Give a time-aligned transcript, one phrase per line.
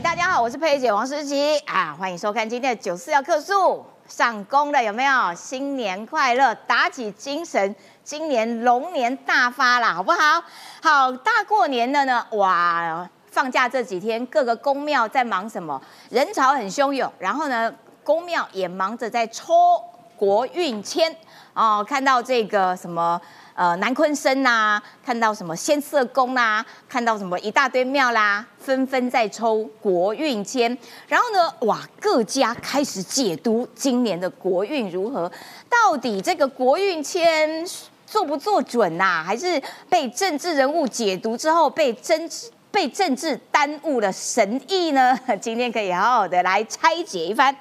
[0.00, 5.34] 大家好，我是佩姐王诗琪啊，欢迎收看今天的九四要客诉上工了，有没有？
[5.34, 10.40] 新年快乐，打起精神，今年龙年大发啦，好不好？
[10.80, 15.82] 好，大过年的呢，哇，放假这几天各个宫庙在忙什么？
[16.10, 17.74] 人潮很汹涌，然后呢，
[18.04, 19.82] 宫庙也忙着在抽
[20.16, 21.12] 国运签
[21.54, 23.20] 哦，看到这个什么。
[23.58, 30.78] 呃，南昆生呐，看到什么仙色宫啦，看到什么一大堆庙啦，纷纷在抽国运签。
[31.08, 35.28] 然后呢，哇，各家开始解读今年的国运如何？
[35.68, 37.66] 到底这个国运签
[38.06, 39.24] 做不做准呐？
[39.26, 45.18] 还是被政治人物解读之后被政治被政治耽误了神意呢？
[45.40, 47.54] 今天可以好好的来拆解一番。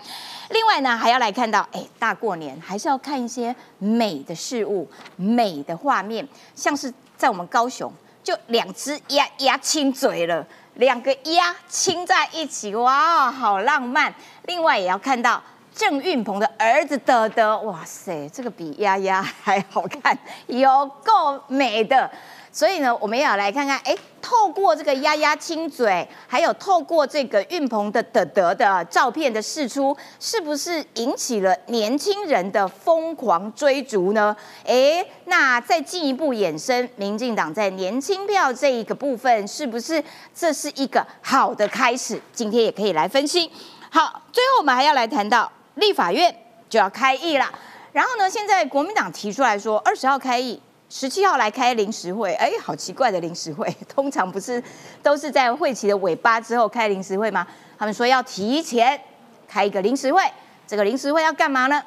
[0.50, 7.92] 另外呢，还要来看到，哎，大过年还是要看一些美的事物、美的画面，像是在我们高雄，
[8.24, 14.14] 就两只鸭鸭亲嘴了，两个鸭亲在一起，哇，好浪漫。
[14.44, 15.42] 另外也要看到
[15.74, 20.18] 郑运鹏的儿子德德，哇塞，这个比鸭鸭还好看，
[20.48, 22.10] 有够美的。
[22.58, 34.36] 所以呢，我们也要来看看，哎，透过这个丫丫亲嘴，还有透过这个运鹏的德德的照片的释出，是不是引起了年轻人的疯狂追逐呢？
[34.66, 42.20] 哎，那再进一步衍生，民进党在年轻票这一个部分，是不是这是一个好的开始？
[42.34, 43.52] 今天也可以来分析。
[43.92, 46.36] 好，最后我们还要来谈到立法院
[46.68, 47.46] 就要开议了，
[47.92, 50.60] 然后呢，现在国民党提出来说二十号开议。
[50.90, 54.64] 十七号来开临时会，哎，好奇怪的临时会， 通常不是
[55.04, 57.46] 都是在会期的尾巴之后开临时会吗？
[57.78, 59.00] 他们说要提前
[59.48, 60.22] 开一个临时会，
[60.66, 61.84] 这个临时会要干嘛呢？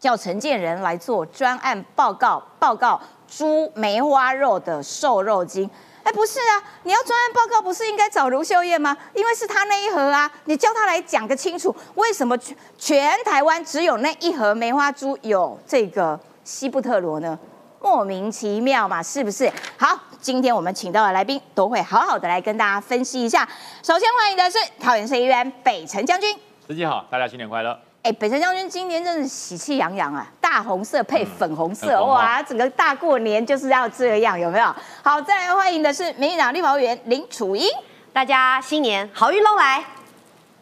[0.00, 5.68] 叫承建人来做专案报告，报告猪梅花肉的瘦肉精。
[6.02, 8.94] 哎，不是啊，你要专案报告，不是应该找卢秀燕吗？
[9.14, 17.38] 因为是他那一盒啊，你叫他来讲个清楚，为什么全全台湾只有那一盒梅花猪有这个西布特罗呢？
[17.84, 19.52] 莫名其妙嘛，是不是？
[19.76, 23.46] 好，今天我们请到的来宾都会好好的来跟大家分析一下。
[23.82, 26.34] 首先欢迎的是桃园市议员北辰将军，
[26.66, 27.78] 司机好，大家新年快乐。
[28.02, 34.74] 哎，北辰将军今年真是喜气洋洋啊，大红色配粉红色，哇，整个大过年就是要这样，有没有？
[35.02, 37.68] 好，再来欢迎的是民进党立法委员林楚英，
[38.14, 39.84] 大家新年好运龙来。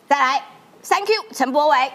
[0.08, 0.42] 再来
[0.82, 1.92] ，Thank you，陈柏伟，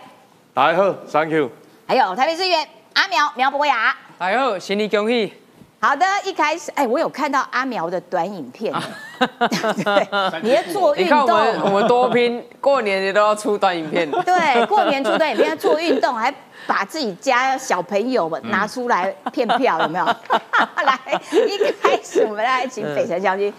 [0.54, 1.52] 大家好，Thank you。
[1.86, 3.94] 还有台北市议员阿苗苗博雅。
[4.19, 5.31] 哎呦，新年恭喜！
[5.79, 8.73] 好的，一开始，哎，我有看到阿苗的短影片，
[9.19, 10.07] 对，
[10.41, 16.33] 你在做运动，我们我们多拼，过年你都要出短影片， 对，过年出短影片做运动，还
[16.66, 20.05] 把自己家小朋友们拿出来骗票，有没有？
[20.84, 20.99] 来，
[21.31, 23.53] 一开始我们来请北辰将军，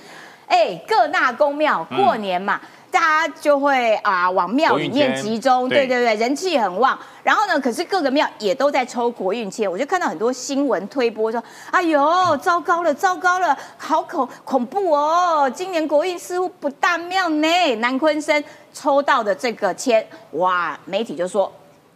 [0.48, 2.60] 哎，各大公庙过年嘛。
[2.98, 6.98] 大家就会啊往庙里面集中，对对对，人气很旺。
[7.22, 15.48] 然后呢，可是各个庙也都在抽国运签，我就看到很多新闻推播说：“哎呦，糟糕了，糟糕了，好恐恐怖哦！
[15.48, 17.46] 今年国运似乎不大妙呢。”
[17.78, 18.42] 南昆生
[18.74, 21.52] 抽到的这个签，哇，媒体就说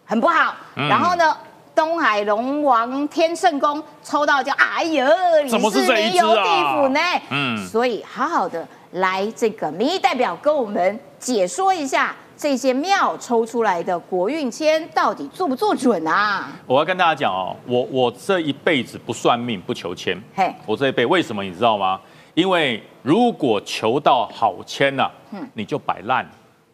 [0.07, 0.55] 很不好。
[0.77, 1.37] 然后呢，
[1.75, 5.05] 东海龙王天圣宫抽到就哎呦，
[5.43, 7.01] 你是没有地府呢。
[7.31, 8.65] 嗯，所以好好的。
[8.93, 16.51] 来，这个民意代表跟我们解说一下这些庙抽出来的国运签到底做不做准啊？
[16.67, 21.99] 我要跟大家讲哦，我我这一辈子不算命不求签，嘿，我这一辈为什么你知道吗？
[22.35, 26.29] 因为如果求到好签呐，嗯，你就摆烂，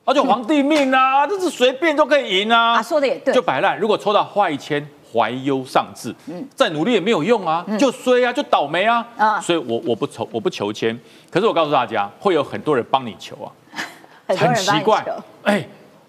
[0.04, 2.74] 而且皇帝命啊， 这是随便都可以赢啊。
[2.78, 3.78] 啊，说的也对，就摆烂。
[3.78, 4.84] 如果抽到坏签。
[5.12, 10.98] 怀忧丧志，嗯，再努力也没有用啊，就衰啊，就倒霉啊，啊，所以我我不求我不求签，
[11.30, 13.48] 可是我告诉大家，会有很多人帮你求啊，
[14.28, 15.04] 很奇怪，
[15.42, 15.66] 哎，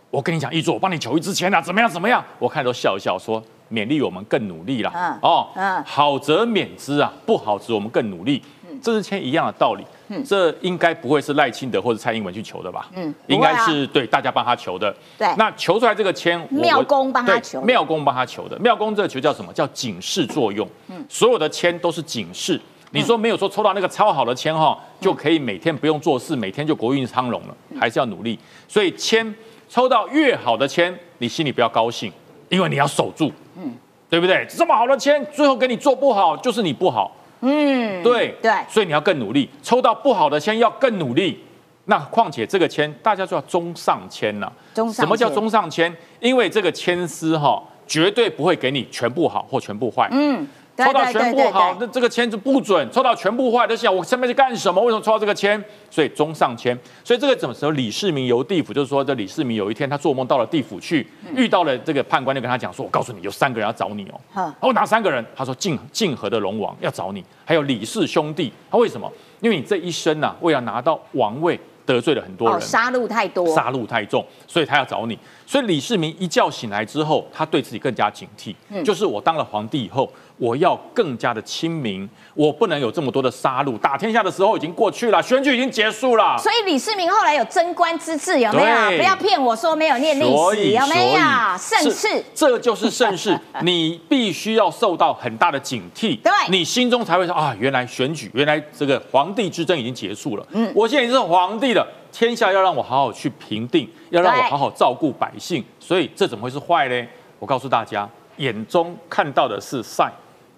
[0.09, 2.23] 我跟你讲，一座我帮你求一支签啊，怎么样怎么样？
[2.37, 8.41] 我看都笑一笑，说勉励我们更努力啦，嗯，哦，嗯，好则勉之啊，不好则我们更努力，
[8.81, 9.83] 这支签一样的道理。
[10.25, 12.89] 这应该不会是赖清德或者蔡英文去求的吧？
[12.95, 14.91] 嗯，应该是对大家帮他求的。
[15.17, 17.61] 对，那求出来这个签，庙公帮他求。
[17.61, 19.53] 庙公帮他求的，庙公这个求叫什么？
[19.53, 20.67] 叫警示作用。
[20.87, 22.59] 嗯，所有的签都是警示。
[22.89, 27.55] 你说没有说抽到那个超好的签哈，就可以每天不用做事，每天就国运昌隆了？
[27.79, 28.39] 还是要努力。
[28.67, 29.31] 所以签
[29.69, 32.11] 抽到越好的签，你心里不要高兴，
[32.49, 33.31] 因为你要守住。
[33.55, 33.71] 嗯，
[34.09, 34.43] 对不对？
[34.49, 37.15] 这么好的签，最后给你做不好，就是你不好。
[37.41, 41.43] 嗯，对对，所以你要更努力，抽到不好的签要更努力。
[41.85, 44.51] 那况且这个签大家就要中上签了。
[44.75, 45.91] 中什么叫中上签？
[46.19, 50.07] 因为这个签丝哈，绝对不会给你全部好或全部坏。
[50.11, 54.81] 嗯，对抽到全部好，那这个签就不准；抽到全部坏，就想我下面是干什么？
[54.81, 55.61] 为什么抽到这个签？
[55.89, 56.77] 所以中上签。
[57.03, 61.05] 所以这个怎么时候李世民游地府，就是说这李世民有一天他做梦到了地府去，
[61.35, 65.25] 遇到了这个判官，就跟他讲说：“我告诉你，有三个人要找你哦。”哼哦，哪三个人？
[65.35, 68.51] 他说泾泾河的龙王要找你，还有李氏兄弟。
[68.69, 69.11] 他为什么？
[69.41, 72.61] 因为你这一生呐、为了拿到王位，得罪了很多哦，人。
[72.61, 75.17] 杀戮太多，杀戮太重，所以他要找你。
[75.47, 83.77] 所以李世民一觉醒来之后，他对自己更加警惕，嗯就是我当了皇帝以后，我要更加的亲民，我不能有这么多的杀戮。
[83.77, 86.37] 打天下的时候已经过去了，选举已经结束了。
[86.37, 88.97] 所以李世民后来有贞观之治，有没有？
[88.97, 91.19] 不要骗我说没有念历史，有没有？
[91.57, 93.37] 盛世，这就是盛世。
[93.61, 100.47] 你必须要受到很大的警惕，对你心中才会说啊，原来选举，原来这个皇帝之争已经结束了。
[100.51, 107.07] 嗯，我现在已经是皇帝了，天下要让我好好去平定，要让我好好照顾百姓，所以这怎么会是坏呢？
[107.39, 108.07] 我告诉大家，
[108.37, 110.09] 眼中看到的是晒，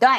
[0.02, 0.10] 对，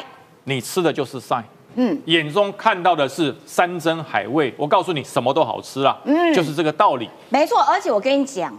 [0.44, 1.42] 你吃的就是晒。
[1.74, 7.10] 嗯，眼中看到的是山珍海味，我告诉你，什么都好吃啊，嗯，就是这个道理。
[7.30, 7.60] 没错。
[7.62, 8.56] 而且我跟你讲，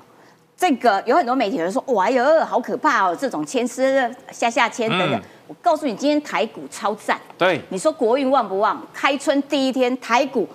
[0.57, 5.13] 这个有很多媒体人说，哇哟，好可怕哦，这种千丝下下签等等。
[5.13, 7.19] 嗯我告诉你，今天台股超赞。
[7.37, 8.81] 对，你说国运旺不旺？
[8.93, 10.47] 开春第一天，台股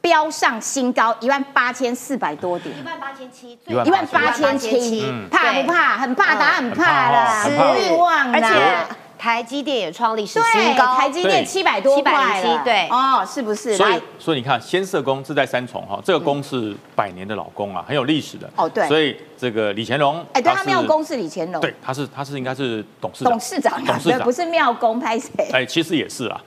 [0.00, 2.74] 飙上新高，一万八千四百多点。
[2.76, 5.98] 一万八千七，一万一万八千七嗯，怕不怕？
[5.98, 8.48] 很怕，答案很怕啦，很怕哦国运旺而啦。
[8.48, 12.58] 且台积电也创历史对，新高，台积电七百多块了。
[12.60, 12.88] 707对。
[12.88, 13.76] 哦，是不是？
[13.76, 18.48] 所以，所以你看，先社工是在三重哈，这个宫是百年的老公啊，很有历史的。
[18.56, 18.88] 哦对。
[18.88, 23.30] 所以这个李乾隆，哎，对他是庙公是李乾隆，对，他是他是应该是董事长。
[23.32, 24.20] 董事长董事长。
[24.20, 25.28] 不是庙公拍谁？
[25.52, 26.40] 哎，其实也是啊，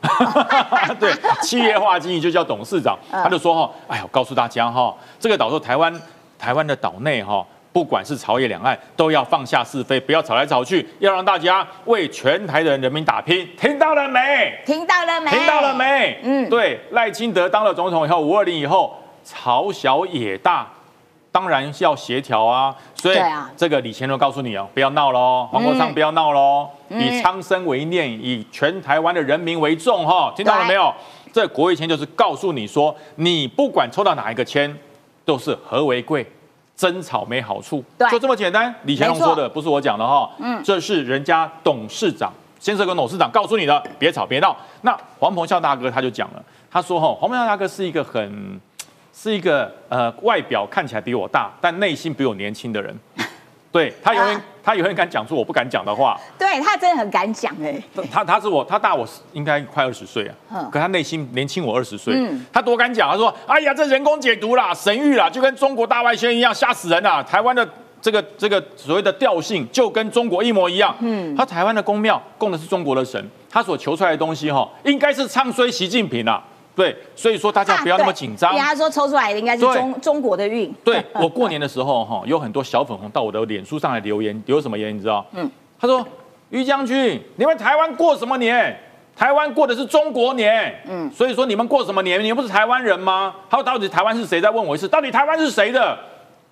[1.00, 3.22] 对，企业化经营就叫董事长，嗯。
[3.22, 5.94] 他就说哈，哎呀，我告诉大家哈，这个岛说台湾
[6.40, 14.56] 台湾的岛内哈，不管是朝野两岸，都要放下是非，不要吵来吵去，要让大家为全台的人民打拼，听到了没？
[14.64, 15.32] 听到了没？
[15.32, 15.74] 听到了？
[15.74, 16.20] 没？
[16.22, 20.68] 嗯嗯，对，赖清德当了总统以后，五二零以后，朝小野大，
[21.32, 22.76] 当然要协调啊。
[22.94, 23.18] 所以
[23.58, 30.94] 这个李乾隆告诉你哦，不要闹喽，黄国昌不要闹喽，嗯以苍生为念，以全台湾的人民为重哈，听到了没有？
[31.34, 34.78] 这国会签就是告诉你说，你不管抽到哪一个签，
[35.26, 36.24] 都是和为贵。
[36.76, 38.74] 争吵没好处，对就这么简单。
[38.84, 44.56] 李乾隆没错说的不是我讲的哈，嗯嗯，这是人家董事长先生跟董事长告诉你的，别吵别闹。
[44.82, 48.60] 那黄鹏孝大哥他就讲了，他说哈，黄鹏孝大哥是一个很
[49.14, 52.98] 是一个呃外表看起来比我大，但内心比我年轻的人。
[53.74, 56.18] 对他永远、啊他永远敢讲出我不敢讲的话。
[56.40, 62.46] 对他真的很敢讲哎，他他是我他大我应该快二十岁啊嗯，可他内心年轻我二十岁嗯。
[62.54, 67.22] 他多敢讲，他说：“哎呀，这人工解读啦，神谕啦，就跟中国大外宣一样，吓死人啦！
[67.22, 67.68] 台湾的
[68.02, 70.96] 这个这个所谓的调性就跟中国一模一样。
[71.02, 76.42] 嗯，他台湾的宫庙供的是中国的神，他所求出来的东西哈，应该是唱衰习近平啊。
[76.76, 78.64] 对，所以说大家不要那么紧张因为。
[78.64, 85.26] 他说抽出来的应该是中中国的运，对 我过年的时候哈，有很多小粉红到我的脸书上来留言，留什么言你知道？
[85.34, 85.50] 嗯，
[85.80, 86.06] 他说
[86.50, 88.76] 于将军，你们台湾过什么年？
[89.16, 92.20] 台湾过的是中国年，嗯，所以说你们过什么年？
[92.24, 93.36] 你们不是台湾人吗？
[93.48, 94.42] 他说到底台湾是谁？
[94.42, 95.96] 再问我一次，到底台湾是谁的？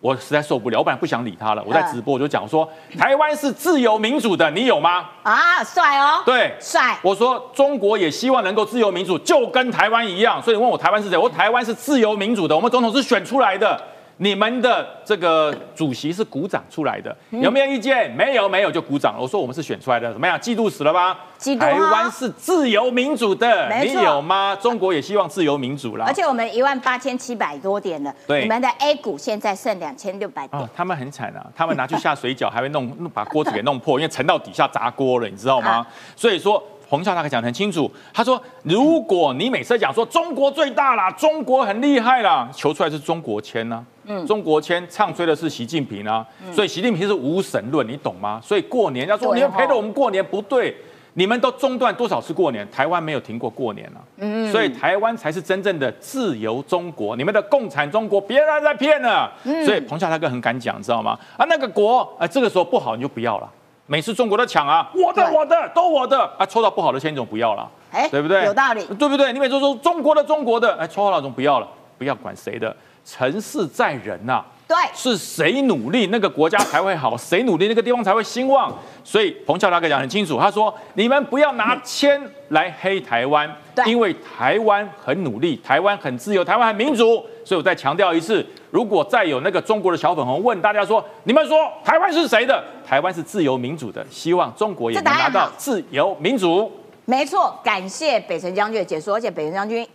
[0.01, 1.63] 我实在受不了，我本来不想理他了。
[1.63, 2.67] 我在直播我就讲说，
[2.97, 5.05] 台湾是自由民主的，你有吗？
[5.21, 10.41] 啊，帅哦，对，帅，我说中国也希望能够自由民主，就跟台湾一样。
[10.41, 11.15] 所以你问我台湾是谁？
[11.15, 13.79] 我说台湾是自由民主的，我们总统是选出来的。
[14.21, 18.11] 你们的这个主席是鼓掌出来的，有没有意见？
[18.11, 19.15] 没有，没有就鼓掌。
[19.19, 20.37] 我说我们是选出来的，怎么样？
[20.37, 21.17] 嫉妒死了吧？
[21.39, 24.55] 嫉妒啊台湾是自由民主的，你没有吗？
[24.61, 26.05] 中国也希望自由民主啦。
[26.07, 35.71] 而且我们一万八千七百多点了，对你们的 A 股现在剩两千六百点啊，，他们很惨啊，他们拿去下水饺，还会弄 弄把锅子给弄破，因为沉到底下砸锅了，你知道吗？
[35.71, 36.63] 啊所以说。
[36.91, 48.39] 洪校大哥讲得很清楚，他说：“如果你每次讲说中国最大啦，中国很厉害啦，求出来是中国签呢、嗯，中国签唱衰的是习近平啊，所以习近平是无神论，你懂吗？
[48.43, 50.75] 所以过年要说对你们陪着哦我们过年不对，
[51.13, 52.67] 你们都中断多少次过年？
[52.69, 59.31] 台湾没有停过过年啊，嗯，所以台湾才是真正的自由中国，你们的共产中国别人在骗了，
[59.65, 61.17] 所以彭夏大哥很敢讲，你知道吗？
[61.37, 63.49] 啊，那个国啊，这个时候不好你就不要了。”
[63.87, 68.45] 每次中国都抢啊，我的我的都我的啊，抽到不好的签总不要了，哎对不对？
[68.45, 69.33] 有道理对不对？
[69.33, 72.73] 你每次说中国的中国的，哎，抽好了总不要了，不要管谁的，
[73.05, 78.73] 成事在人呐、对，是谁努力，那个国家才会好； 谁努力，那个地方才会兴旺。
[79.03, 83.49] 所以彭教大哥讲得很清楚，他说：你们不要拿签来黑台湾，
[83.85, 87.25] 因为台湾很努力，台湾很自由，台湾很民主。
[87.43, 92.63] 所以我再强调一次，如果再有那个中国的小粉红问大家说，你们说台湾是谁的？
[92.87, 96.71] 台湾是自由民主的，希望中国也能拿到自由民主。
[97.05, 99.85] 没错，感谢北辰将军的解说，而且北辰将军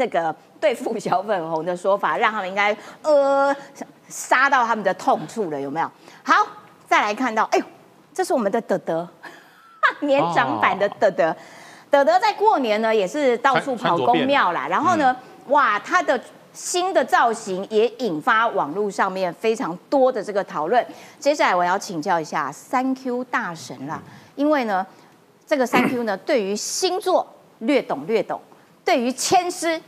[0.00, 3.54] 这个对付小粉红的说法，让他们应该呃
[4.08, 5.90] 杀到他们的痛处了，有没有？
[6.22, 6.34] 好，
[6.88, 7.64] 再来看到，哎呦，
[8.14, 9.06] 这是我们的德德，
[10.00, 11.36] 年长版的德德。
[11.90, 14.66] 德德在过年呢，也是到处跑公庙啦。
[14.70, 15.14] 然后呢，
[15.48, 16.18] 哇，他的
[16.54, 20.82] 新的造型也引发网络上面非常多的这个讨论。
[21.18, 24.00] 接下来我要请教一下三 Q 大神啦，
[24.34, 24.86] 因为呢，
[25.46, 27.26] 这个三 Q 呢，对于星座
[27.58, 28.40] 略懂略懂，
[28.82, 29.78] 对于签诗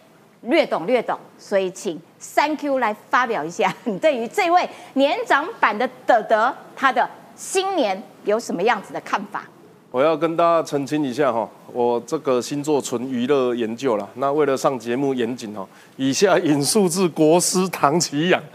[0.42, 9.44] 略懂略懂，所以请三 Q 来发表一下，你 对于这位年长版的德德，他的新年有什么样子的看法？
[9.90, 14.08] 我要跟大家澄清一下哈，我这个星座纯娱乐研究了。
[14.14, 18.42] 那为了上节目严谨哦，以下引述自国师唐奇阳。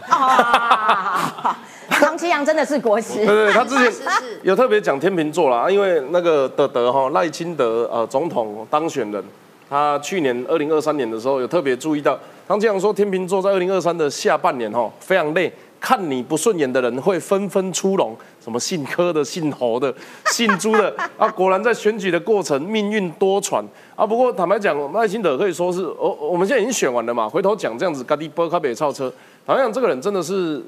[1.88, 3.24] 唐奇阳真的是国师。
[3.24, 3.92] 对对，他之前
[4.42, 9.24] 有特别讲天秤座啦，因为那个德德哈赖清德呃总统当选人，
[9.68, 15.52] 他去年二零二三年的时候有特别注意到，唐奇阳说天秤座在二零二三的下半年哈非常累。
[15.80, 19.94] 看你不顺眼的人会纷纷出笼，什么姓柯的、姓侯的、
[20.26, 21.28] 姓朱的啊！
[21.28, 24.04] 果然在选举的过程，命运多舛啊！
[24.04, 29.08] 不过坦白讲，耐心的可以说是，我我们现在已经选完了嘛，回头讲这样子，咖喱波咖北超车，
[29.46, 30.60] 坦白讲，这个人真的是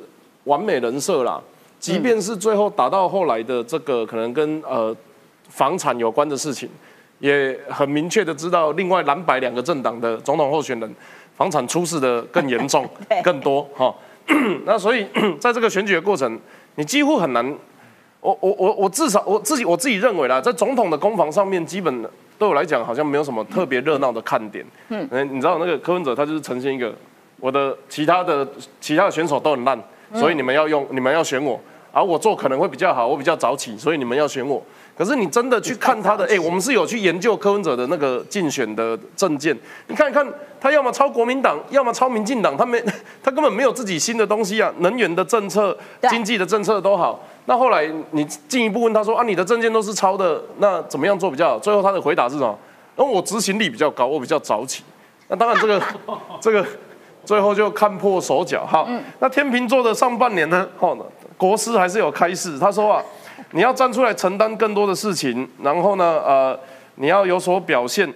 [0.45, 1.42] 完美人设啦。
[1.80, 4.97] 即便是最后打到后来的这个可能跟呃
[5.49, 6.69] 房产有关的事情，
[7.21, 10.95] 也很明确的知道，另外蓝白两个政党的总统候选人
[11.37, 12.89] 房产出事的更严重、
[13.23, 13.95] 更多哈。
[14.67, 15.07] 那所以，
[15.41, 16.39] 在这个选举的过程，
[16.75, 17.57] 你几乎很难。
[18.21, 22.05] 我我我我至少我自己我自己认为啦，在总统的攻防上面，基本
[22.39, 24.65] 对我来讲好像没有什么特别热闹的看点。
[24.91, 26.95] 嗯，你知道那个柯文哲他就是呈现一个，
[27.41, 28.47] 我的其他的
[28.79, 29.83] 其他的选手都很烂，
[30.15, 31.59] 所以你们要用你们要选我，
[31.93, 34.62] 而我做可能会比较好，我比较早起，所以你们要选我。
[35.00, 40.26] 可是你真的去看他的，哎，我们是有去研究柯文哲的那个竞选的证件，你看一看，
[40.61, 42.78] 他要么抄国民党，要么抄民进党，他没，
[43.25, 45.75] 他根本没有自己新的东西啊，能源的政策、
[46.11, 47.19] 经济的政策都好。
[47.47, 51.59] 那后来你进一步问他说啊，你的证件都是抄的，那怎么样做比较好？
[51.59, 52.59] 最后他的回答是什么？
[52.97, 54.85] 那我执行力比较高，我比较早起。
[55.28, 55.83] 那当然这个
[56.42, 56.62] 这个
[57.25, 58.66] 最后就看破手脚。
[58.66, 58.87] 哈，
[59.19, 60.69] 那天秤座的上半年呢？
[60.78, 60.95] 哦，
[61.38, 63.02] 国师还是有开示，他说啊。
[63.52, 66.59] 你要站出来承担更多的事情，然后呢，呃，
[66.97, 68.12] 你要有所表现。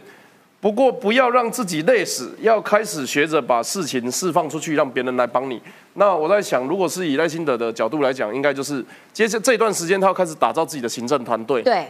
[0.60, 5.60] 不过不要让自己累死，要开始学着把事情释放出去，让别人来帮你。
[5.94, 11.60] 那我在想，如果是以赖清德的角度来讲，应该就是接下这段时间他要开始打造自己的行政团队。
[11.62, 11.86] 对。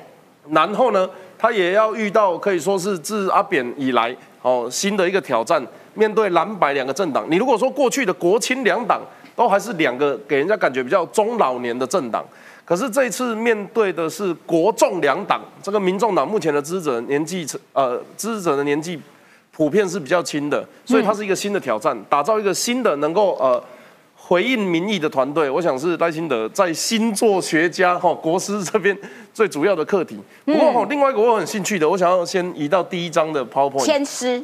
[0.51, 1.09] 然后呢，
[1.39, 7.25] 他也要遇到可以说是自阿扁以来哦新的一个挑战，面对蓝白两个政党。
[7.31, 9.01] 你如果说过去的国亲两党
[9.37, 12.25] 都还是两个给人家感觉比较中老年的政党。
[12.67, 18.99] 可是这一次面对的是国众两党，这个民众党目前的支持者年纪，呃，支持者的年纪
[19.53, 23.63] 普遍是比较轻的，所以它是一个新的挑战，打造一个新的能够呃
[24.17, 25.51] 回应民意的团队。
[25.51, 28.97] 我想是赖清德在星座学家哈国师这边
[29.35, 30.19] 最主要的课题。
[30.47, 33.85] 不过哈，另外一个我很兴趣的，我想要先移到第一章的 PowerPoint。
[33.85, 34.43] 签诗，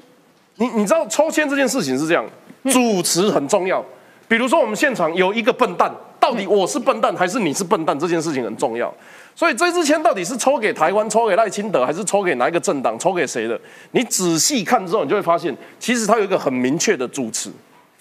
[0.57, 2.27] 你你知道抽签这件事情是这样，
[2.65, 3.83] 主持很重要。
[4.29, 5.91] 比如说我们现场有一个笨蛋。
[6.21, 7.99] 到底我是笨蛋还是你是笨蛋？
[7.99, 8.93] 这件事情很重要，
[9.35, 13.59] 所以这支签到底是抽给台湾、抽给赖清德，还是抽给哪一个政党、抽给谁的？
[13.93, 17.51] 你仔细看之后，你就会发现，其实它有一个很明确的主旨。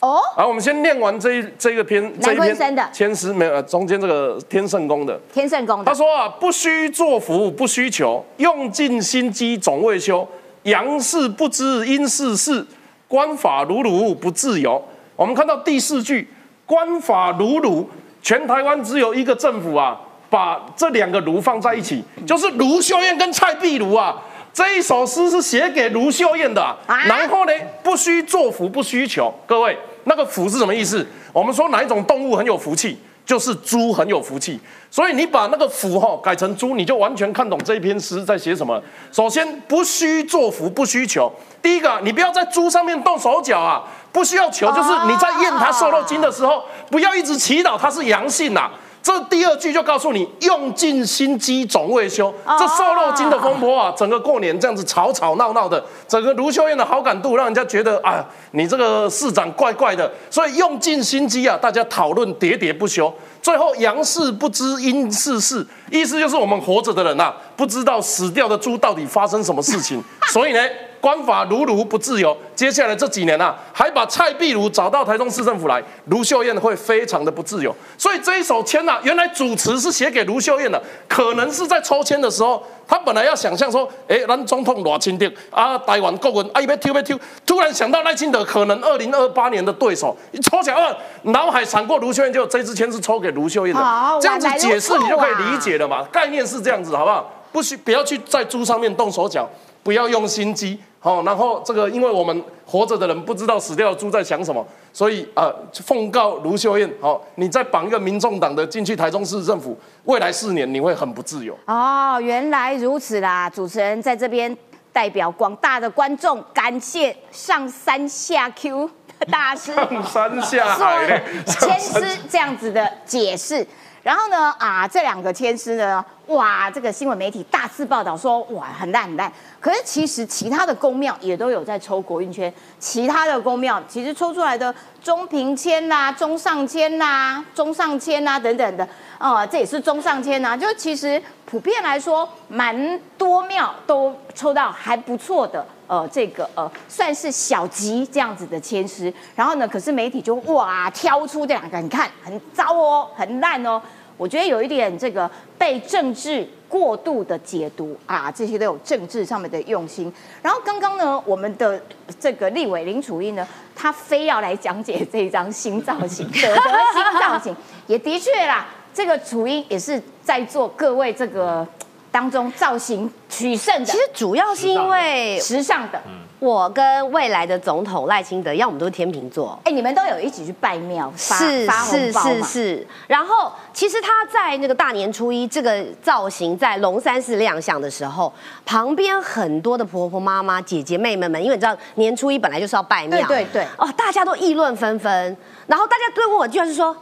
[0.01, 5.83] 哦，好，我们先念完这一这个篇这一篇签诗，没有中间这个天圣宫的天圣宫。
[5.83, 10.27] 他说啊，不需作福，不需求，用尽心机总未休。
[10.63, 12.65] 阳事不知阴事事，
[13.07, 14.81] 官法如如不自由。
[15.15, 16.27] 我们看到第四句，
[16.65, 17.89] 官法如如。
[18.21, 19.99] 全台湾只有一个政府啊，
[20.29, 24.15] 把这两个卢放在一起，就是卢秀燕跟蔡壁如啊。
[24.51, 26.75] 这一首诗是写给卢秀燕的。
[26.87, 27.51] 然后呢，
[27.83, 29.33] 不需作福，不需求。
[29.45, 31.05] 各位，那个福是什么意思？
[31.31, 34.59] 我们说哪一种动物很有福气，就是猪很有福气。
[34.91, 38.81] 所以你把那个福哈改成猪，你就完全看懂这一篇诗在写什么。
[39.11, 41.31] 首先，不需作福，不需求。
[41.61, 43.83] 第一个，你不要在猪上面动手脚啊。
[44.11, 48.69] 不需要求，就是你在验他瘦肉精的时候，不要一直祈祷他是阳性呐。
[49.01, 52.33] 这第二句就告诉你，用尽心机总未休。
[52.45, 60.11] 这瘦肉精的风波啊，整个过年这样子吵吵闹闹的，整个卢秀燕的好感度让人家觉得，啊，你这个市长怪怪的。
[60.29, 63.11] 所以用尽心机啊，大家讨论喋喋不休。
[63.41, 70.03] 最后阳事不知阴事事，意思就是我们活着的人呐，不知道死掉的猪到底发生什么事情。
[70.27, 70.59] 所以呢。
[71.01, 72.35] 官法如如不自由。
[72.55, 77.73] 接下来这几年啊，还把蔡壁如找到台中市政府来，卢秀燕会非常的不自由。
[77.97, 93.81] 所以这一手签呐，原来主持是写给卢秀燕的，可能是在抽签的时候，他本来要想象说，哎，咱总统罗清定啊，台湾国文啊，一边抽一边抽，突然想到赖清德可能二零二八年的对手，一抽起来，脑海闪过卢秀燕，就这支签是抽给卢秀燕的，
[94.21, 97.31] 这样子解释你就可以理解了嘛，概念是这样子，好不好？
[97.51, 99.49] 不需不要去在猪上面动手脚，
[99.81, 100.77] 不要用心机。
[101.01, 105.49] 好，然后这个，因为我们活着的人不知道死掉的猪在想什么，所以呃，
[105.85, 111.57] 奉告卢秀燕，好，你再绑一个民众党的进去台中市政府，未来四年你会很不自由。
[111.67, 113.49] 哦，原来如此啦！
[113.49, 114.55] 主持人在这边
[114.91, 118.89] 代表广大的观众，感谢上山下 Q
[119.31, 123.65] 大师上山下海签诗这样子的解释。
[124.01, 129.31] 然后呢，啊，这两个签师呢，哇，这个新闻媒体大肆报道说，哇，很烂很烂。
[129.59, 138.87] 可是其实其他的宫庙也都有在抽国运签，其他的宫庙其实抽出来的中平签啦、中上签啦、中上签啦等等的，
[139.17, 140.55] 啊，这也是中上签呐。
[140.55, 149.11] 就其实普遍来说，蛮多庙都抽到还不错的，呃，这个呃算是小吉这样子的签诗。
[149.35, 153.81] 然后呢，可是媒体就哇挑出这两个，你看很糟哦，很烂哦。
[154.15, 160.13] 我觉得有一点这个被政治过度的解读啊，这些都有政治上面的用心。
[160.41, 161.81] 然后刚刚呢，我们的
[162.19, 167.55] 这个立委林楚英呢，他非要来讲解这一张新造型， 得得新造型，
[167.87, 171.65] 也的确啦，这个楚英也是在做各位这个
[172.11, 173.85] 当中造型取胜的。
[173.85, 176.01] 其实主要是因为时尚的。
[176.39, 182.87] 我跟未来的总统赖清德，要我们都是天秤座，哎，你们都有一起去拜庙，是是是是。
[183.07, 188.31] 然后其实他在那个大年初一这个造型在龙山寺亮相的时候，
[188.65, 195.35] 旁边很多的婆婆妈妈、姐姐妹妹们，因为你知道年初一本来就是要拜庙，对对对，哦，大家都议论纷纷。
[195.67, 196.95] 然后大家对问我，居然是说，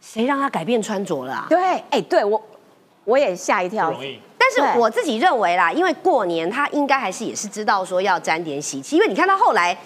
[0.00, 1.44] 谁让他改变穿着了？
[1.48, 2.40] 对，哎，对我
[3.04, 3.92] 我也吓一跳。
[4.38, 9.76] 但是我自己认为啦，因为过年他应该还是也是知道说要沾点喜气，因为你看他后来，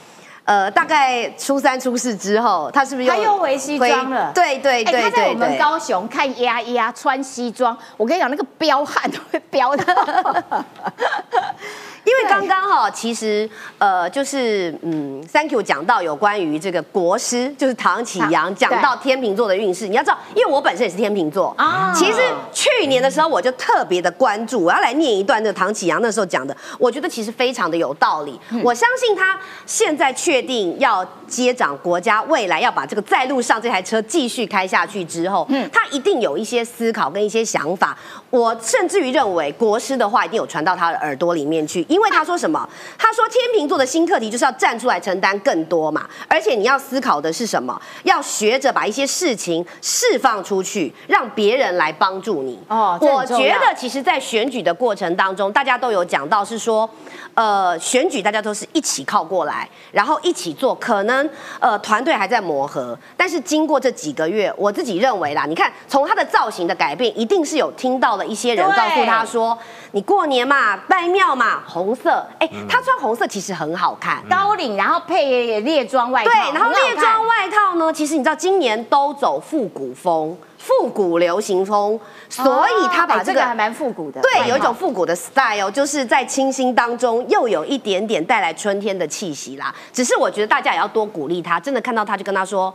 [0.45, 4.33] 呃，大概初三初四之后，他是不是他又回西装了？
[4.35, 5.03] 对对对对。
[5.03, 9.85] 他在我们高雄看丫丫穿西装，我跟你讲，那个彪悍都会彪的。
[12.05, 19.89] 因为刚刚哈，其实呃，就是嗯，Thank you 讲到有关于这个国师，就是唐启阳讲到天秤座的运势。
[19.89, 21.93] 你要知道，因为我本身也是天秤座啊。
[21.95, 22.21] 其实
[22.53, 28.39] 去年的时候，我就特别的关注，我要来念一段那个唐启阳那时候讲的，我觉得其实非常的有道理。
[28.63, 31.07] 我相信他现在确定要
[31.43, 37.97] 接掌国家未来要把这个在路上这台车继续开下去之后，嗯，他一定有一些思考跟一些想法。
[38.31, 41.85] 我甚至于认为国师的话一定有传到他的耳朵里面去。
[41.89, 42.69] 因为他说什么？
[42.99, 47.81] 他说天秤座的新课题就是要站出来承担更多嘛，而且你要思考的是什么？
[48.05, 52.59] 要学着把一些事情释放出去，让别人来帮助你。
[52.69, 56.89] 哦，我觉得其实，在选举的过程当中，大家都有讲到是说，
[57.35, 61.24] 呃，选举大家都是一起靠过来，然后一起做，可能
[61.59, 69.59] 呃团队还在磨合，但是经过这几个月，我自己认为啦，你看从他的造型的改变，一定是有听到了一些人告诉他说，
[69.93, 71.93] 你过年嘛，拜庙嘛，红。
[71.95, 76.31] 色，哎，他穿红色其实很好看，高领，然后配列装外套。
[76.31, 82.01] 对，然后列装外套呢，其实你知道今年都走复古风，复古流行风，
[82.31, 84.23] 所以他把这个还蛮复古的。
[84.23, 89.75] 对，有一种复古的 style，就是在清新当中又有一点点带来春天的气息啦。
[89.93, 92.75] 只是我觉得大家也要多鼓励他，真的看到他就跟他说：“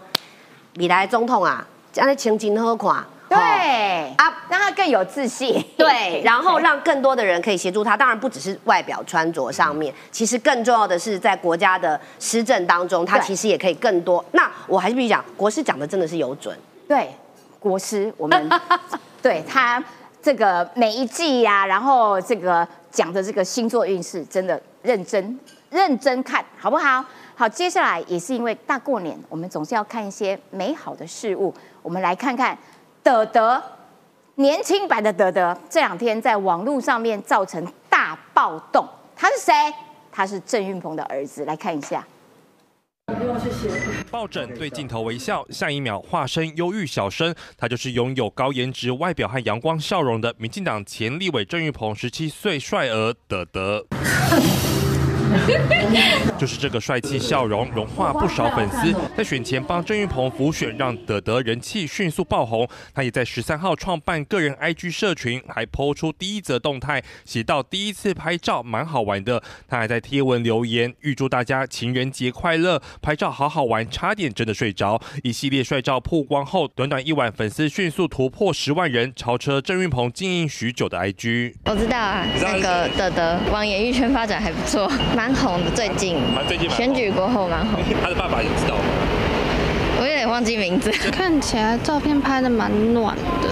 [0.78, 3.38] 米来总统啊，这样的情景何款？”对
[4.18, 5.64] 啊，让他更有自信。
[5.76, 7.98] 对，然后让更多的人可以协助他。
[7.98, 14.24] 当然不只是外表穿着上面，其实更重要的是在国家的施政当中，他其实也可以更多。
[14.32, 16.56] 那我还是必须讲，国师讲的真的是有准。
[16.88, 17.16] 对，
[17.60, 18.50] 国师，我们
[19.22, 19.84] 对他
[20.22, 27.04] 这个每一季呀，然后这个讲的这个星座运势，真的认真认真看好不好？
[27.36, 32.58] 好，接下来也是因为大过年，我们总是要看一些美好的事物，我们来看看。
[33.02, 33.64] 德德，
[34.36, 38.86] 年轻版的德德，这两天在网络上面造成大暴动。
[39.16, 39.54] 他是谁？
[40.12, 41.46] 他是郑运鹏的儿子。
[41.46, 42.06] 来看一下。
[44.12, 47.34] 抱枕对镜头微笑，下一秒化身忧郁小生。
[47.58, 53.86] 他就是拥有高颜值外表和阳光笑容的民进党前立委郑玉鹏十七岁帅儿德德。
[56.38, 58.96] 就是这个帅气笑容，融化不少粉丝。
[59.18, 62.68] 在选前帮郑云鹏辅选，让德德人气迅速爆红。
[62.94, 69.42] 他也在十三号创办个人 IG 社群，还抛出第一则动态，写到第一次拍照蛮好玩的。
[69.68, 75.02] 他还在贴文留言，预祝大家情人节快乐，拍照好好玩，差点真的睡着。
[75.24, 81.56] 一系列帅照曝光后，短短一晚，粉丝迅速突破十万人，超车郑云鹏经营许久的 IG。
[81.66, 84.90] 我知道啊，那个德德往演艺圈发展还不错，
[85.20, 86.16] 蛮红的，最近
[86.48, 87.78] 最近选举过后蛮红。
[88.02, 88.84] 他的爸爸也知道吗？
[90.00, 90.90] 我有点忘记名字。
[91.12, 93.50] 看起来照片拍的蛮暖的，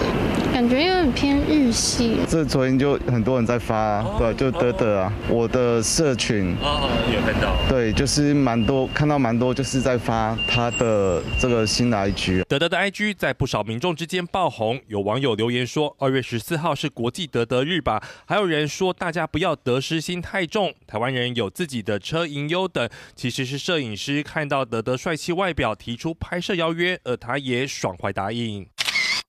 [0.58, 2.18] 感觉有点偏日系。
[2.28, 7.56] 这昨天就很多人在发，对，就德德啊，我的社群哦，有看到。
[7.70, 12.44] 对，就是蛮多看到蛮多就是在发他的这个新的 IG。
[12.46, 18.02] 德德的 IG 在不少民众之间爆红，有网友留言说，二月十四号是国际德德日吧？
[18.26, 22.90] 还有人说大家不要得失心太重，台湾人有自己的车银优等。
[23.16, 28.66] 其实是摄影师看到德德帅气外表，提出拍摄邀约，而他也爽快答应。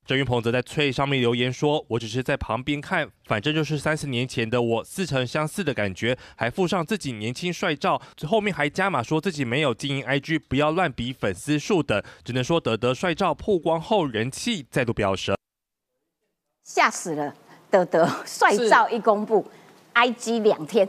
[0.08, 12.02] 郑云鹏则在翠上面留言说：“我只是在旁边看，反正就是三十年前的我，似曾相似的感觉。”还附上自己年轻帅照，后面还加码说自己没有经营 IG，不要乱比粉丝数等。
[12.24, 15.36] 只能说德德帅照曝光后，人气再度飙升。
[16.64, 17.34] 吓死了！
[17.68, 19.46] 德德帅照一公布
[19.92, 20.88] ，IG 两天。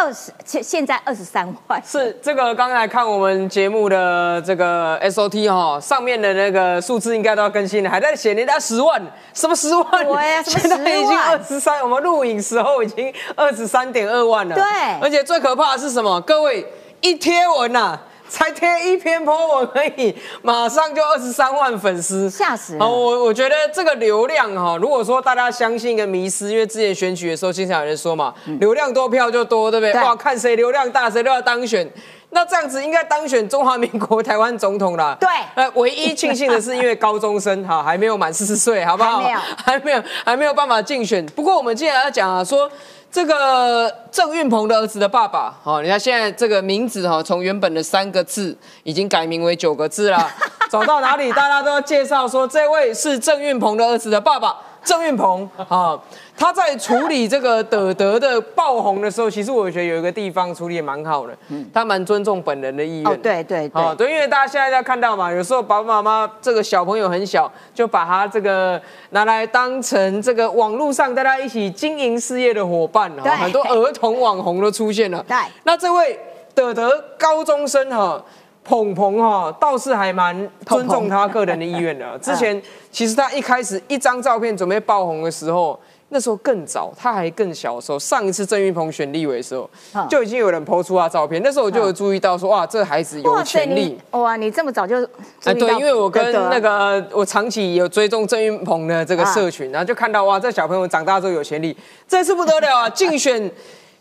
[0.00, 1.82] 二十，现现在二十三万。
[1.86, 8.98] 是这个，刚才看我们节目的这个 SOT 哈，上面的那个数字应该都要更新了，还在写人家十万，
[9.34, 10.06] 什么十万？
[10.06, 14.54] 对呀， 现在已经二十三，我们录影时候已经二十三点二万了。
[14.54, 14.64] 对，
[15.02, 16.18] 而且最可怕的是什么？
[16.22, 16.66] 各位
[17.02, 18.00] 一贴文呐。
[18.30, 22.88] 才贴一篇 po 文而已，马上就二十三万粉丝，吓死了！
[22.88, 30.00] 我我觉得这个流量哈，如果说大家相信一个迷失，因为之前选举的时候经常有人说嘛，流量多票就多，对不对？
[30.00, 31.86] 哇，看谁流量大，谁都要当选。
[32.32, 35.16] 那这样子应该当选中华民国台湾总统啦。
[35.18, 39.18] 对，呃，唯一庆幸的是，因为高中生哈还没有满四十岁，好不好？
[39.18, 41.26] 还没有，还没有，还没有办法竞选。
[41.34, 42.70] 不过我们今天要讲啊，说。
[43.12, 50.30] 这个郑运鹏的儿子的爸爸，好，你看现在这个名字哈，从原本的三个字已经改名为九个字了。
[50.70, 54.56] 走到哪里，大家都要介绍说，这位是郑运鹏的儿子的爸爸。
[54.84, 55.98] 郑运鹏啊，
[56.36, 61.36] 他在处理这个德德的爆红的时候，其实我觉得有一个地方处理也蛮好的，
[61.72, 63.20] 他蛮尊重本人的意愿。
[63.20, 75.22] 对对对，对，因为大家现在在看到嘛，有时候爸爸妈妈这个小朋友很小，就把他这个拿来当成这个网络上大家一起经营事业的伙伴，啊，很多儿童网红都出现了。
[75.28, 76.18] 对，那这位
[76.54, 78.22] 德德高中生哈。
[78.64, 82.16] 捧捧哈倒是还蛮尊重他个人的意愿的。
[82.20, 85.78] 之前其实他一开始一张照片准备爆红的时候，
[86.10, 89.68] 那时候更早，他还更小的时候，上一次郑云鹏选立委的时候，
[90.08, 91.40] 就已经有人抛出他照片。
[91.42, 93.98] 那时候我就有注意到说，哇，这孩子有潜力。
[94.10, 95.02] 哇，你这么早就
[95.44, 103.50] 哎，对，因为我跟那个我长期有追踪郑云鹏的这个社群，然后就看到哇，这小朋友长大之后有潜力，这次不得了啊，竞选。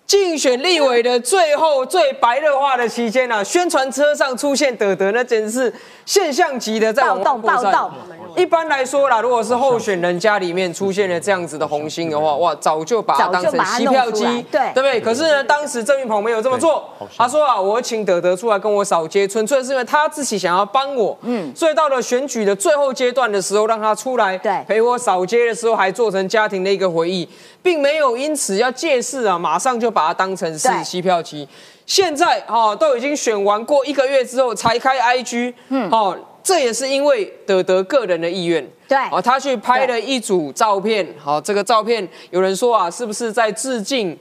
[0.09, 5.73] 竞选立委的最后最白热化的期间啊，宣传车上出现德德，那简直是
[6.09, 7.93] 现象级的在报道报道。
[8.35, 14.99] 一般来说啦，如果是候选人家里面出现了这样子的红心的话，哇，早就把它当成吸票机，对对不对？
[14.99, 24.35] 可是呢，当时郑云鹏没有这么做，他说啊，我请德德出来跟我扫街，纯粹是因为他自己想要帮我，嗯，所以到了选举的最后阶段的时候，让他出来
[24.67, 27.29] 陪我扫街的时候，还做成家庭的一个回忆。
[27.61, 31.45] 并没有因此要借势啊，马上就把它当成是吸票机。
[31.89, 44.15] 现在哈都已经选完过一个月之后才开 IG，嗯，哦，这也是因为德德个人的意愿，对，哦，他去拍了一组照片，好，这个照片有人说啊，是不是在致敬？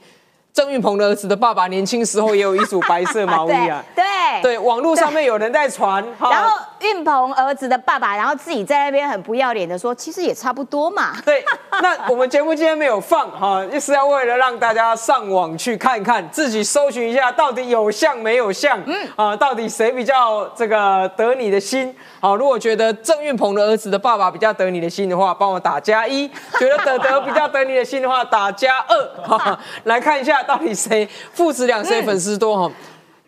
[0.51, 1.69] 郑运鹏的儿子的爸爸？
[1.69, 4.05] 年轻时候也有一组白色毛衣啊， 对
[4.43, 6.03] 对，网络上面有人在传。
[6.19, 11.13] 然后运鹏儿子的爸爸，然后自己在那边很不要脸的说，其实也差不多嘛。
[11.25, 11.45] 对，
[11.83, 21.95] 那我们节目今天没有放哈，就是要为了让大家上网去看看，自己搜寻一下到底有像没有像，嗯啊，到底谁比较这个得你的心？
[22.21, 29.23] 好，如果觉得郑运鹏的儿子的爸爸比较得你的心的话，帮我打加一； 觉得德德比较得你的心的话，打加二。
[29.23, 30.39] 哈来看一下。
[30.49, 32.73] 到底谁父子俩谁粉丝多哈？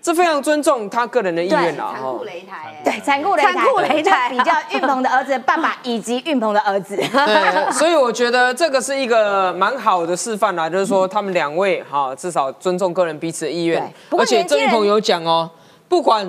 [0.02, 1.92] 这非常尊重他个人的意愿啊！
[1.92, 6.96] 残酷擂台，对，残酷擂台，残酷擂台比较运鹏的儿子的爸爸以及运鹏的儿子。
[7.12, 13.92] 对，所以我觉得这个是一个蛮好的示范啦，就是说他们两位哈，至少尊重个人彼此的意愿。
[14.10, 15.50] 而且郑运鹏有讲哦，
[15.88, 16.26] 不管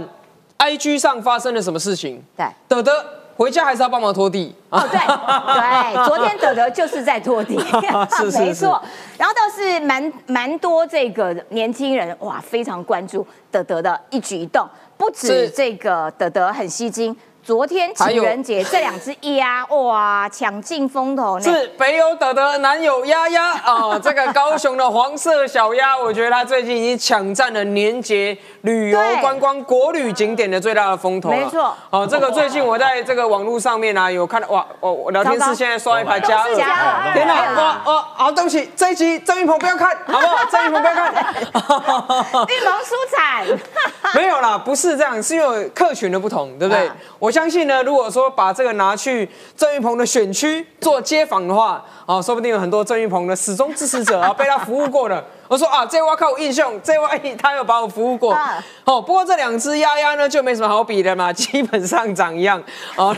[0.59, 4.55] IG 上发生了什么事情，对，德德回家还是要帮忙拖地。
[4.69, 7.59] 哦，对对，昨天德德就是在拖地，
[8.17, 8.81] 是是没错。
[9.17, 14.67] 然后倒是蛮蛮多这个年轻人哇，非常关注德德的一举一动，
[14.97, 17.15] 不止是这个德德很吸睛。
[17.43, 23.97] 昨天情人节这两只鸭哇抢尽风头呢，是北有德德，南有鸭鸭啊！
[23.97, 31.35] 这个高雄的黄色小鸭，我觉得它最近已经抢占了年节旅游对观光国旅景点的最大的风头了。
[31.35, 37.33] 没错哦，这个最近我在这个网络上面啊，有看到哇，我我聊天室现在刷一排加二，加二天哪！
[37.55, 40.45] 哇哦，好，对不起，这一集郑云鹏不要看， 好不好？
[40.51, 41.33] 郑云鹏不要看。
[41.35, 43.45] 玉龙蔬产，
[44.15, 46.87] 没有啦，不是这样，是因为客群的不同，对不对？
[46.87, 55.23] 啊我相信呢，如果说把这个拿去郑云鹏的选区做街访的话，哦，说不定有很多郑云鹏的始终支持者啊，被他服务过的。
[55.51, 58.33] 我说啊，这位靠我印象，这位他有把我服务过。
[58.33, 62.63] 啊哦，不过这两只鸭鸭呢，就没什么好比的嘛， 基本上长一样。
[62.95, 63.13] 哦，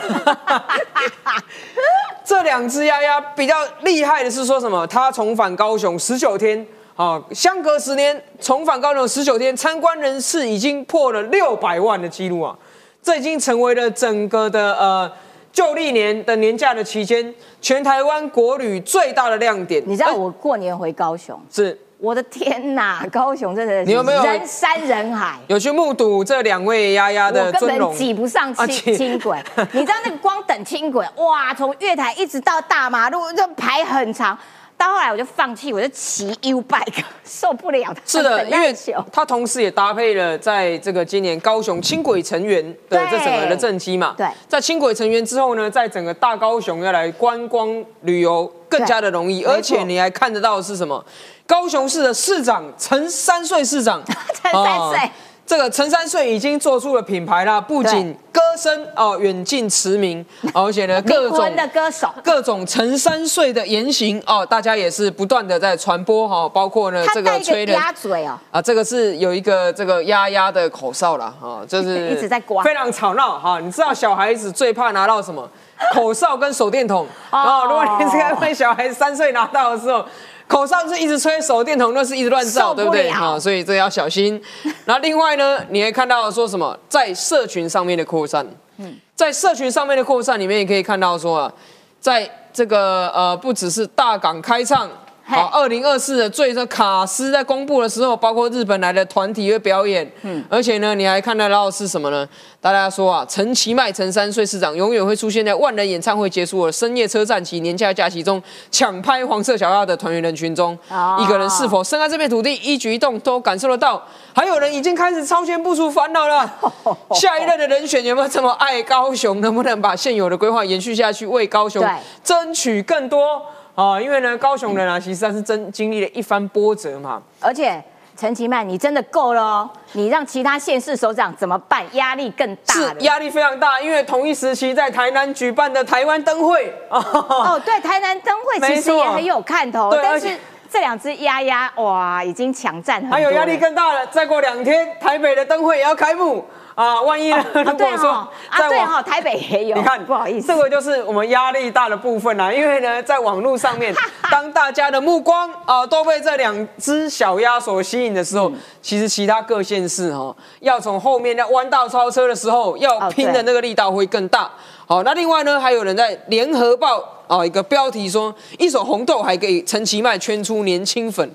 [2.25, 4.87] 这两只鸭鸭比较厉害的是说什么？
[4.87, 6.65] 它重返高雄十九天。
[6.95, 12.55] 啊，相隔十年重返高雄十九天，参观人次已经破了六百万的记录啊！
[13.01, 15.11] 这已经成为了整个的呃
[15.51, 19.83] 旧历年的年假的期间，全台湾国旅最大的亮点。
[19.87, 25.39] 你知道哎我过年回高雄，是我的天哪，高雄真的是你有没有人山人海？
[25.47, 27.95] 有去目睹这两位丫丫我根本？
[27.95, 34.37] 挤不上啊轻轻轨， 你知道那个光等轻轨，哇，从月台一直到大马路，就排很长。
[34.75, 37.95] 到后来我就放弃，我就骑 U bike，受不了。
[38.05, 44.13] 是的，等因为太久它同时也搭配了在这个今年高雄轻轨成员的这整个的政绩嘛。
[44.17, 47.69] 对在轻轨成员之后呢，在整个大高雄要来观光
[48.01, 51.01] 旅游更加的容易，而且你还看得到是什么？
[51.45, 54.01] 高雄市的市长陈三岁市长，
[54.41, 55.09] 陈三岁哦
[55.45, 75.47] 这个陈三岁已经做出了品牌啦，不仅歌声哦远近驰名， 而且呢各种的歌手，各种陈三岁的言行哦，大家也是不断的在传播哈、包括呢这个个吹的鸭嘴哦，啊，这个是有一个这个丫丫的口哨啦，哈、就是一直在刮非常吵闹哈、你知道小孩子最怕拿到什么？
[75.93, 77.65] 口哨跟手电筒哦。
[77.67, 80.05] 如果你是在问小孩子三岁拿到的时候。
[80.53, 83.07] 口哨是一直吹，手电筒那是一直乱照，不对不对？
[83.07, 84.39] 了哈，所以这要小心。
[84.85, 88.45] 然后另外呢，你也看到说什么，在社群上面的扩散，
[88.77, 91.53] 嗯，在社群上面的扩散里面，也可以看到说啊，
[91.99, 94.87] 在这个呃，不只是大港开唱。
[95.25, 102.27] 嘿好，二零二四的最这卡斯在公布的时候，包括日本来的团体会表演，嗯，而且呢，你还看得到是什么呢？
[102.59, 114.05] 大家说啊，陈其迈陈三岁市长永远会出现在万人演唱会结束的深夜车站及年假假期中，抢拍黄色小鸭的团员人群中，哦一个人是否深爱这片土地，一举一动都感受得到。
[114.35, 116.53] 还有人已经开始超前部署烦恼了，
[117.15, 119.39] 下一任的人选有没有这么爱高雄？
[119.39, 121.81] 能不能把现有的规划延续下去，为高雄
[122.21, 123.41] 争取更多？
[123.75, 127.21] 啊，因为呢，高雄人啊，其实他是真经历了一番波折嘛。
[127.39, 127.83] 而且
[128.15, 129.69] 陈其迈，你真的够了哦！
[129.93, 131.83] 你让其他县市首长怎么办？
[131.93, 132.99] 压力更大了。
[132.99, 140.37] 是压力非常大，因为同一时期在台南举办的台湾灯会啊，哦，对，台南灯会 其实也很有看头，但是
[140.69, 143.09] 这两只鸭鸭哇，已经抢占很。
[143.09, 144.05] 还有压力更大了。
[144.07, 149.77] 再过两天，台北的灯会也要开幕啊，万一 如对果说哈，啊对哈，台北也有。
[149.77, 152.51] 你看，不好意思，这个就是我们压力大的部分啦。
[152.51, 153.93] 因为呢，在网络上面，
[154.31, 164.49] 当大家的目光啊、都被这两只小鸭所吸引的时候，嗯其实其他各县市哈、要从后面要弯道超车的时候，要哦拼的那个力道会更大。
[164.85, 171.29] 好，那另外呢，还有人在联合报啊、一个标题说，一手红豆还给陈其迈圈出年轻粉。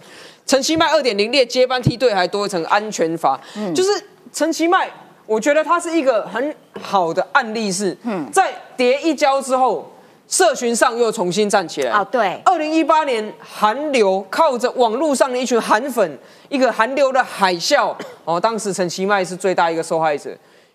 [0.46, 3.90] 陈其迈二点零列接班梯队还多一层安全阀，嗯就是
[4.32, 4.88] 陈其迈，
[5.28, 9.92] 我觉得它是一个很好的案例是，嗯在跌一跤之后，
[10.26, 11.92] 社群上又重新站起来。
[11.92, 20.30] 哦对二零一八年韩流靠着网络上的一群韩粉，一个韩流的海啸， 哦，当时陈其迈是最大一个受害者。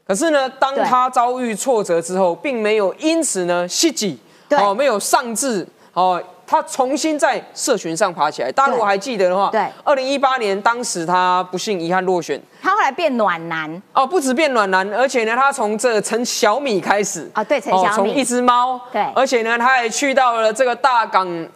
[0.05, 8.51] 可是呢，当他遭遇挫折之后，并没有因此呢息己，对哦，没有上志，哦，他重新在社群上爬起来。
[8.51, 9.65] 大家如果还记得的话，对。
[9.83, 17.29] 二零一八年当时他不幸遗憾落选，他后来变暖男，哦，不止变暖男，而且呢，他从这个陈小米开始。
[17.33, 17.89] 啊对陈小米。
[17.95, 19.01] 从一只猫，对。
[19.15, 21.47] 而且呢，他还去到了这个大港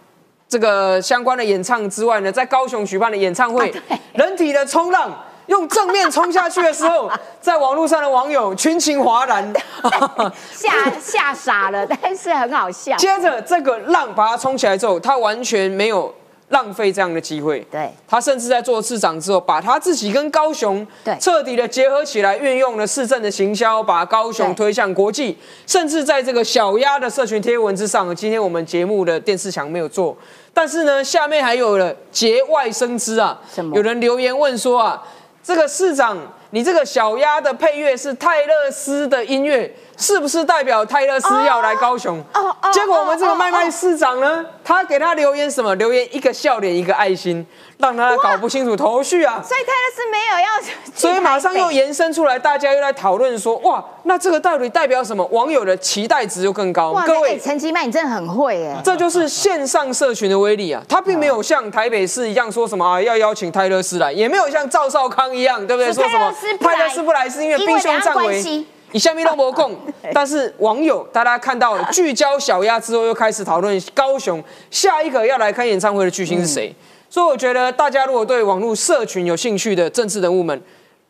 [0.47, 5.11] 这个相关的演唱之外呢，在高雄举办的演唱会，啊人体的冲浪。
[5.47, 7.09] 用正面冲下去的时候，
[7.41, 9.53] 在网络上的网友群情哗然。
[10.53, 12.95] 吓吓傻了，但是很好笑。
[12.97, 16.13] 接着这个浪把它冲起来之后，他完全没有
[16.49, 17.59] 浪费这样的机会。
[17.71, 20.85] 对，他甚至在做市长之后，把他自己跟高雄
[21.19, 30.17] 彻底的结合起来，运用了市政的行销，把高雄推向国际，甚至在这个小鸭的社群贴文之上，今天我们节目的电视墙没有做，
[30.53, 33.39] 但是呢，下面还有了节外生枝啊，
[33.73, 35.03] 有人留言问说啊，
[35.47, 36.17] 这个市长，
[36.49, 39.73] 你这个小鸭的配乐是泰勒斯的音乐。
[39.97, 42.23] 是不是代表泰勒斯要来高雄？
[42.33, 42.71] 哦哦。
[42.71, 45.73] 结果我们这个麦麦市长呢，他给他留言什么？
[45.75, 47.45] 留言一个笑脸，一个爱心，
[47.77, 49.41] 让他搞不清楚头绪啊。
[49.43, 50.47] 所以泰勒斯没有要。
[50.93, 55.25] 所以马上又延伸出来，大家又来讨论说，哇，那这个到底代表什么？
[55.31, 56.93] 网友的期待值又更高。
[57.05, 58.79] 各位，陈其迈，你真的很会哎。
[58.83, 60.81] 这就是线上社群的威力啊！
[60.87, 65.91] 他并没有像台北市一样说什么啊，要邀请泰勒斯来，也没有像赵少康一样，对不对？
[65.91, 68.65] 说什么泰勒斯不来是因为兵凶战危。
[68.93, 69.75] 你下面都没供，
[70.13, 76.73] 但是网友大家看到聚焦小鸭之后，又开始讨论高雄下一个要来开演唱会的巨星是谁。
[77.09, 80.61] 所以我觉得大家如果对网络社群有兴趣的政治人物们，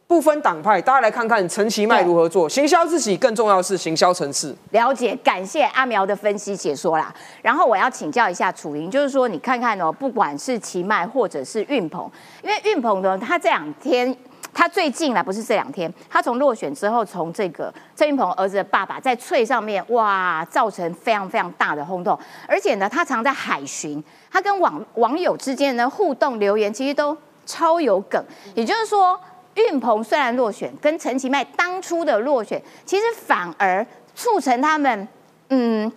[0.08, 4.56] 不分党派，大家来看看陈其迈如何做行销自己，更重要是行销层次。
[4.72, 7.14] 了解，感谢阿苗的分析解说啦。
[7.42, 12.10] 然后我要请教一下楚莹，就是说你看看哦，不管是奇迈或者是运鹏，
[12.42, 14.16] 因为运鹏呢，他这两天。
[14.58, 22.18] 他最近来不是这两天，他从落选之后，从这个郑云鹏儿子的爸爸在翠上面哇，造成非常非常大的轰动。
[22.48, 27.16] 而且呢，他常在海巡，他跟网网友之间的互动留言其实都
[27.46, 28.20] 超有梗。
[28.56, 29.20] 也就是说，
[29.54, 35.08] 运鹏虽然落选，跟陈其迈当初的落选，其实反而促成他们
[35.50, 35.92] 嗯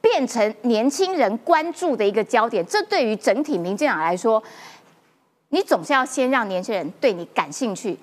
[0.00, 2.64] 变成年轻人关注的一个焦点。
[2.64, 4.40] 这对于整体民进党来说。
[5.54, 7.96] 你总是要先让年轻人对你感兴趣，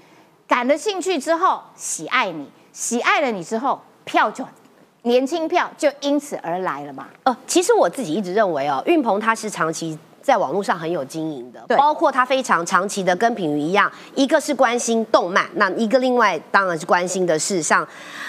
[0.47, 4.47] 感了兴趣之后喜爱你，喜爱了你之后票就
[5.01, 7.09] 年轻票就因此而来了嘛？
[7.25, 9.99] 哦，其实我自己一直认为哦，运鹏他是长期。
[10.21, 17.87] 在网络上很有经营的，包括他非常长期的跟品瑜一样，一个是关心动漫，那一个另外当然是关心的是像，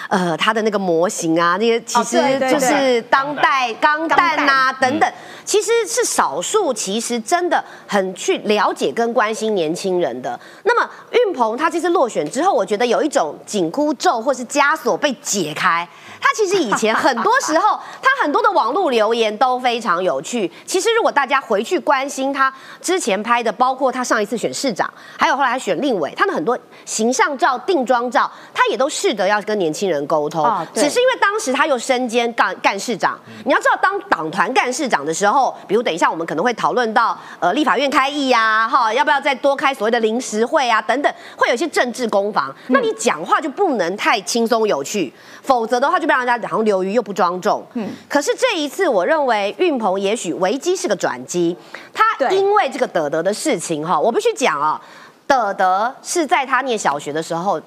[0.09, 2.17] 呃，他的那个模型啊，那些其实
[2.49, 5.11] 就是当代钢弹啊等等，
[5.45, 10.39] 其实是少数，其实真的很去了解跟关心年轻人的。
[10.63, 15.87] 那么运鹏他这次落选之后，我觉得有一种紧箍咒或是枷锁被解开。
[16.23, 20.49] 他其实以前很多时候，他很多的网络留言都非常有趣。
[20.65, 30.49] 其实如果大家回去关心他之前拍的，包括他上一次选市长，还有后来选立委，他的很多形象照、定妆照，他也都试着要跟年轻人沟通。
[30.73, 42.55] 只是因为当时他又身兼干干事长，你要知道，当党团干事长的时候，比如等一下我们可能会讨论到呃立法院开议呀，哈，要不要再多开所谓的临时会啊等等，会有一些政治攻防。
[42.67, 46.13] 那你讲话就不能太轻松有趣，否则的话就被。
[46.13, 51.57] 人家好像刘瑜又不庄重，嗯，可是这一次我认为运鹏也许危机是个转机，
[51.91, 54.79] 他因为这个德德的事情哈，我必须讲啊，
[55.27, 57.59] 德德是在他念小学的时候，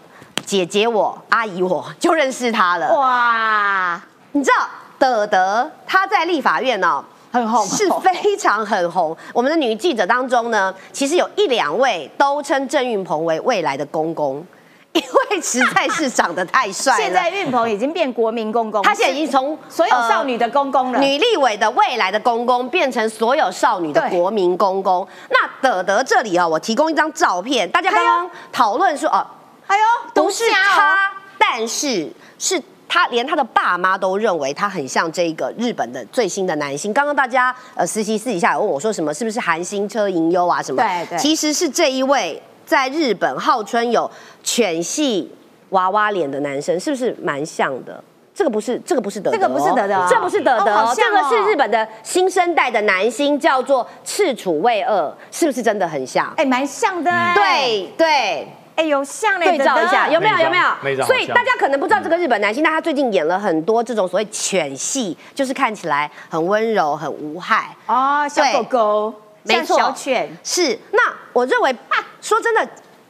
[0.47, 4.01] 姐姐我阿姨我就认识他了，哇，
[4.33, 4.67] 你知道
[4.99, 14.47] 德德他在立法院呢很红，是非常很红，我们的女记者当中呢，其实有一两位都称郑运鹏为未来的公公。
[14.97, 17.01] 因为实在是长得太帅了。
[17.03, 25.07] 现在运鹏已经变国民公公，他现在已经从所有少女的公公了，女立委的未来的公公，变成所有少女的国民公公。
[25.29, 29.27] 那德德这里啊，我提供一张照片，大家刚刚讨论说哦，
[29.67, 36.95] 哎呦，不是他，但是是他，连他的爸妈都认为他很像这个日本的最新的男星。
[36.95, 40.83] 刚刚大家呃实习私底下有问我说什么，是不是韩星车银优啊什么？
[40.83, 42.43] 对对，其实是这一位。
[42.67, 44.11] 在日本号称有
[44.43, 45.33] 犬系
[45.71, 48.03] 娃娃脸的男生，是不是蛮像的？
[48.35, 56.31] 这个不是，这个不是德德，这个不是德德，这不是德德，这个是日本的新生代的男星，叫做赤楚卫二，是不是真的很像？
[56.37, 60.59] 哎，蛮像的，对对，哎有像对照一下，有没有有没
[60.97, 61.07] 有？
[61.07, 67.75] 所以大家可能不知道这个日本男星，但他最近演了很多这种所谓犬系，就是看起来很温柔、很无害。
[67.87, 69.15] 哦，小狗狗。
[69.47, 70.79] 没错，小犬是。
[70.93, 71.77] 那我认为，
[72.21, 72.69] 说真的。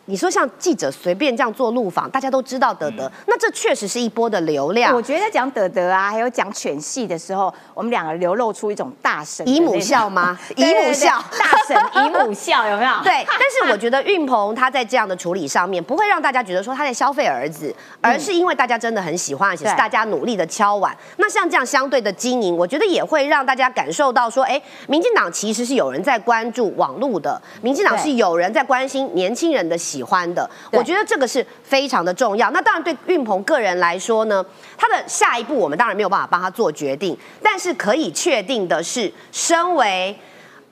[0.09, 4.95] 你说像记者随便这样做录访，大家都知道德德，那这确实是一波的流量。
[4.95, 10.39] 我觉得讲德德啊，还有讲犬系的时候，我们两个流露出一种大神姨母笑吗？
[10.55, 12.93] 姨母笑，大神姨母笑有没有？
[13.03, 13.27] 对。
[13.27, 20.97] 但是我觉得运鹏他在这样的处理上面，不会让大家觉得说他在消费儿子，而是因为大家真的很喜欢，而且是大家努力的敲碗。
[21.17, 29.77] 那像这样相对的经营，我觉得也会让大家感受到说，哎，民进党其实是有人在关注网络的，民进党是有人在关心年轻人的。
[29.97, 32.51] 喜欢的，我觉得这个是非常的重要。
[32.51, 34.45] 那当然，对运鹏个人来说呢，
[34.77, 40.15] 他的下一步我们当然没有办法帮他做决定，但是可以确定的是，身为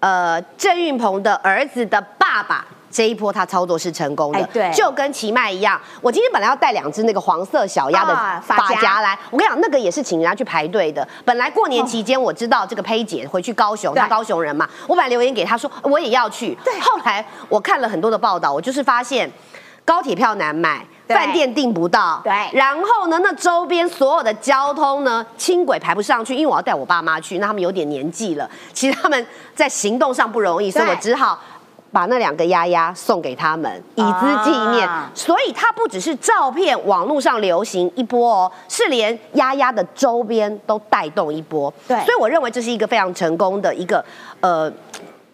[0.01, 2.67] 呃郑运鹏的儿子的爸爸。
[2.95, 5.81] 这一波他操作是成功的，对，就跟奇迈一样。
[6.01, 11.07] 我今天本来要带两只那个黄色小鸭的发夹来，我跟你讲，那个也是请人家去排队的。
[11.25, 16.57] 本来过年期间我知道这个佩姐回去高雄，她高雄人嘛，我本来留言给她说我也要去。
[16.65, 19.29] 对，后来我看了很多的报道，我就是发现
[19.85, 22.33] 高铁票难买，饭店订不到，对。
[22.53, 31.41] 然后呢，那周边所有的交通呢，轻轨排不上去，因为我要带我爸妈去，那他们有点年纪了，其实他们在行动上不容易，所以我只好。
[31.95, 34.89] 把那两个丫丫送给他们，以资纪念。
[35.15, 41.73] 所以它不只是照片网络上流行一波哦，是连丫丫的周边都带动一波。
[41.87, 44.05] 对，所以我认为这是一个非常成功的一个
[44.41, 44.71] 呃。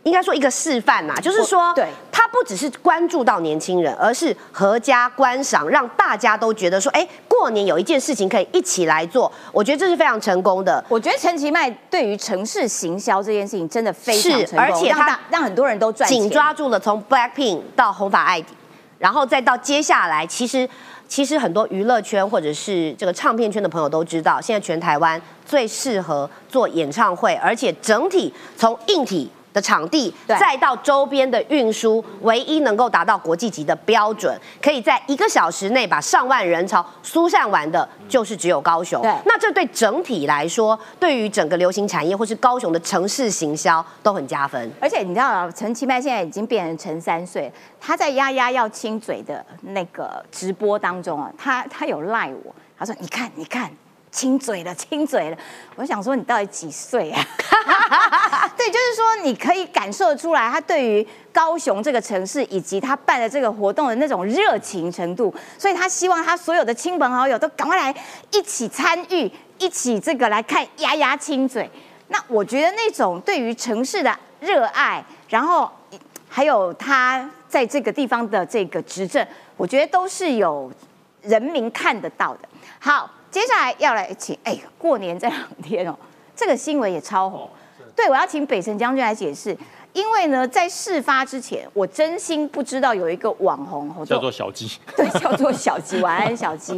[0.05, 10.83] 应该说一个示范嘛，就是说，对，他不只是关注到年轻人，而是合家观赏，让大家都觉得说，哎，过年有一件事情可以一起来做，我觉得这是非常成功的。
[10.89, 18.55] 我觉得陈其迈对于城市行销这件事情真的非常成功，而且他让很多人都赚钱，紧抓住了从 Blackpink 到红发艾迪，
[18.99, 20.67] 然后再到接下来，其实
[21.09, 29.31] 其实很多娱乐圈或者是这个唱片圈的朋友都知道，现在全台湾最适合做演唱会，而且整体从硬体。
[29.53, 39.03] 的场地，再到周边的运输，唯一能够达到国际级的标准，可以在一个小时内把上万人潮疏散完的，就是只有高雄。
[39.03, 44.71] 对，那这对整体来说，对于整个流行产业或是高雄的城市行销都很加分。
[44.81, 53.71] 而且你知道，陈其迈现在已经变成陈三岁，他在丫丫要亲嘴的那个直播当中啊，他他有赖我，他说：“你看，你看。”
[54.11, 55.37] 亲嘴了，亲嘴了。
[55.77, 57.25] 我想说，你到底几岁啊？
[58.57, 65.33] 对，就是说，你可以感受出来，他对于高雄这个城市以及他办的这个活动的那种热情程度。
[65.57, 67.95] 所以他希望他所有的亲朋好友都赶快来
[68.33, 71.71] 一起参与，一起这个来看丫丫亲嘴。
[72.09, 75.71] 那我觉得那种对于城市的热爱，然后
[76.29, 79.25] 还有他在这个地方的这个执政，
[79.57, 80.71] 我觉得都是有
[81.23, 82.49] 人民看得到的。
[82.81, 83.09] 好。
[83.31, 85.95] 接下来要来请哎，过年这两天哦，
[86.35, 87.49] 这个新闻也超红。
[87.95, 89.57] 对，我要请北辰将军来解释，
[89.93, 96.72] 因为呢，在事发之前，我真心不知道有一个网红叫做小鸡， 对，叫做小鸡， 晚安小鸡。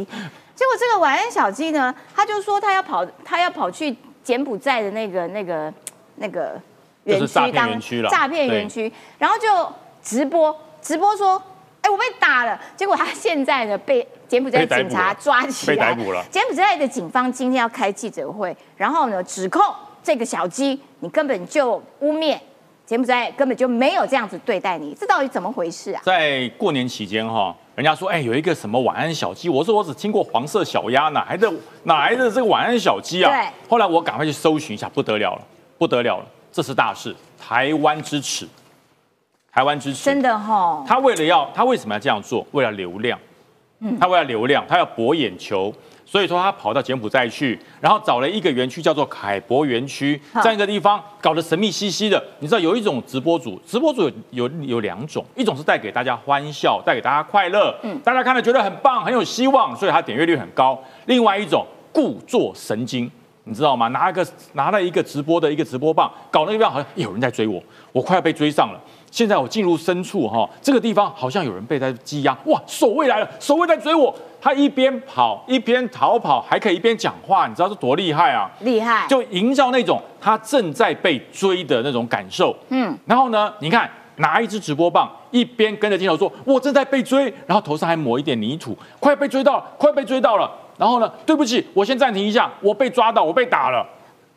[0.55, 5.73] 结果这个晚安小鸡呢，他就说他要跑，他要跑去柬埔寨的那个、那个、
[6.17, 6.59] 那个
[7.05, 7.79] 园区当
[8.11, 9.47] 诈骗园区，然后就
[10.03, 11.41] 直播直播说。
[11.83, 16.25] 哎，我被打了，结果他现在呢被柬埔寨警察抓起来，被逮捕了。
[16.31, 19.61] 柬埔寨的警方今天要开记者会，然后呢指控
[20.01, 22.35] 这个小鸡，你根本就污蔑
[22.83, 26.01] 柬埔寨根本就没有这样子对待你，这到底怎么回事啊？
[26.03, 31.53] 在过年期间哈，人家说哎有一个什么晚安小鸡，我说我只听过黄色小鸭，哪来的
[31.83, 33.29] 哪来的这个晚安小鸡啊？
[33.29, 33.47] 对。
[33.69, 35.41] 后来我赶快去搜寻一下，不得了了，
[35.77, 38.49] 不得了了，这是大事，台湾之耻。
[39.53, 42.43] 台湾支持真的哈，他为了要他为什么要这样做？
[42.53, 43.21] 为了流量，嗯，
[43.99, 45.73] 他为了流量，他要博眼球，
[46.05, 52.23] 所以说他跑到柬埔寨去，然后找了一个园区叫做凯博园区，这样一个地方搞得神秘兮兮的。
[52.39, 60.81] 你知道有一种直播主，直播主有有有两种，一种是带给大家欢笑，带给大家快乐，嗯，大家看了觉得很棒，很有希望，所以他点阅率很高。
[61.05, 63.09] 另外一种故作神经，
[63.43, 63.87] 你知道吗？
[63.89, 67.61] 拿一个拿了一个直播的一个直播棒，搞那个地方好像有人在追我，
[67.91, 68.79] 我快要被追上了。
[69.13, 72.35] 现在我进入深处哈，这个地方好像有人被在羁押。
[72.45, 74.11] 哇，守卫来了，守卫在追我。
[74.41, 78.49] 他一边跑一边逃跑，还可以一边讲话，你知道是多厉害啊？
[78.61, 82.55] 厉害，就营造那种他正在被追的那种感受。
[82.69, 90.49] 嗯，然后呢，你看拿一支直播棒，一边跟着镜头说：“我正在被追。”然后头上还抹一点泥土，快被追到了，快被追到了。
[90.75, 93.85] 然后呢，对不起，我先暂停一下，我被抓到，我被打了。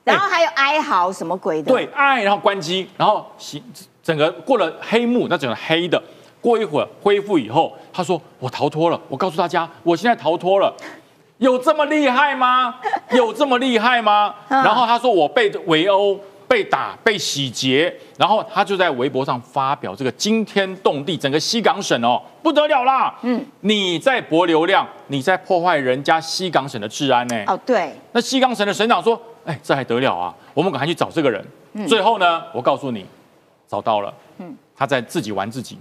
[0.04, 1.72] 然后还有哀嚎什么鬼的？
[1.72, 3.62] 对，哀，然后关机，然后行。
[4.06, 6.00] 整个过了黑幕，那整个黑的，
[6.40, 9.00] 过一会儿恢复以后，他说我逃脱了。
[9.08, 10.72] 我告诉大家，我现在逃脱了，
[11.38, 12.76] 有这么厉害吗？
[13.10, 14.32] 有这么厉害吗？
[14.48, 23.12] 然后他说我被围殴、被打、被洗劫，然后他就在微博上发表这个惊天动地，整个西港省哦不得了啦！
[23.22, 27.42] 嗯，你在博流量，你在破坏人家西港省的治安呢？
[27.48, 27.90] 哦，对。
[28.12, 30.32] 那西港省的省长说，哎，这还得了啊？
[30.54, 31.44] 我们赶快去找这个人。
[31.88, 33.04] 最后呢，我告诉你。
[33.66, 35.78] 找到了，嗯，他在自己玩自己，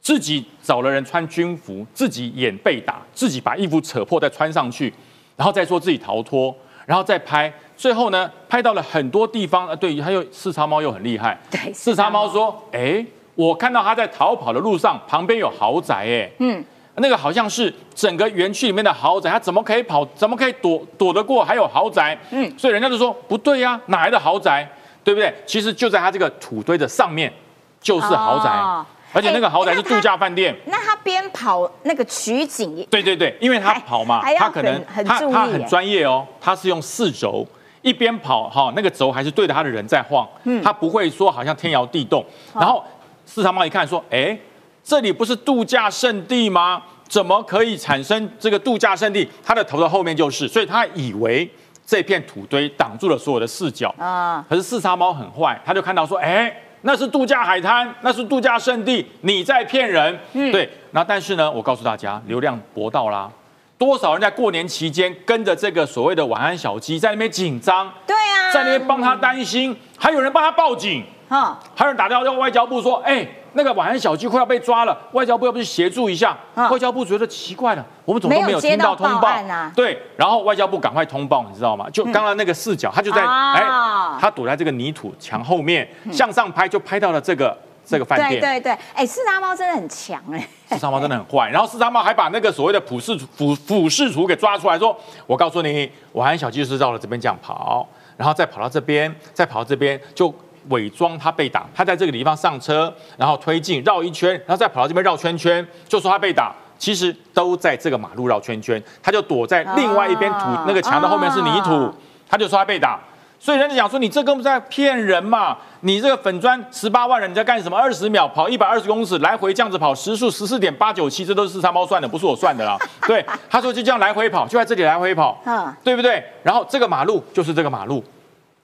[0.00, 4.92] 自己找了人穿军服，自己演被打，自己把衣服扯破再穿上去，
[5.36, 6.54] 然后再说自己逃脱，
[6.86, 13.04] 然后再拍，最后呢，拍到了很多地方，呃，对，还有四叉猫又很厉害，对，四叉猫说，哎，
[13.34, 16.64] 我看到他在逃跑的路上旁边有豪宅，哎，嗯，
[16.96, 21.44] 那个好像是整个园区里面的豪宅，他怎么可以跑，怎么可以躲躲得过？
[21.44, 24.68] 还有豪宅，嗯，所以人家就说不对呀，哪来的豪宅？
[25.02, 25.34] 对不对？
[25.46, 27.32] 其实就在它这个土堆的上面，
[27.80, 30.54] 就是豪宅，哦而且那个豪宅是度假饭店。
[30.66, 37.46] 那他边跑那个取景也，对对对，因为他跑嘛他可能他他很专业哦，他是用四轴。
[37.82, 42.24] 一边跑哈，那个轴还是对着他的人在晃，嗯他不会说好像天摇地动。
[42.54, 42.84] 然后
[43.24, 44.38] 四长猫一看说，哎，
[44.84, 46.82] 这里不是度假胜地吗？
[47.08, 49.26] 怎么可以产生这个度假胜地？
[49.42, 51.50] 他的头的后面就是，所以他以为
[51.90, 53.92] 这片土堆挡住了所有的视角。
[53.98, 60.16] 啊，可是四叉猫很坏，他就看到说，哎，那是度假海滩，那是度假胜地，你在骗人。
[60.34, 63.28] 嗯对，然后但是呢，我告诉大家，流量博到啦。
[63.76, 76.36] 多少人在过年期间跟着这个所谓的晚安小鸡在那边紧张，对啊，在那边帮他担心，还有人帮他报警，哈，还有人打电话到外交部说，哎，那个晚安小鸡快要被抓了，外交部要不去协助一下？
[76.54, 76.68] 啊。
[76.70, 79.28] 外交部觉得奇怪了，我们怎么都没有听到通报。
[79.74, 81.88] 对，然后外交部赶快通报，你知道吗？
[81.90, 83.54] 就刚刚那个视角，他就在啊。
[83.54, 88.40] 哎，他躲在这个泥土墙后面，向上拍就拍到了这个这个饭店。
[88.40, 94.96] 对对对，哎，四大猫真的很强哎，四大猫真的很坏，然后四大猫还把那个所谓的普视俯俯视图给抓出来说
[95.26, 97.86] ：“我告诉你，我和小鸡就是绕了这边这样跑，
[98.16, 100.32] 然后再跑到这边，再跑到这边，就
[100.68, 106.54] 伪装他被打，他在这个地方上车，然后推进绕一圈，然后再跑到这边绕圈圈，就说他被打。
[106.78, 111.94] 其实都在这个马路绕圈圈，他就躲在另外一边土、哦那个墙的后面是泥土，哦
[112.26, 112.98] 他就说他被打。”
[113.38, 115.56] 所以人家讲说你这根本在骗人嘛！
[115.80, 117.76] 你这个粉砖十八万人你在干什么？
[117.76, 122.78] 二十秒跑一百二十公尺，来回这样子跑，时速十四点八九七，这都是四三猫算的，不是我算的啦。
[123.08, 126.22] 对，他说就这样来回跑，就在这里来回跑，嗯对不对？
[126.42, 128.04] 然后这个马路就是这个马路，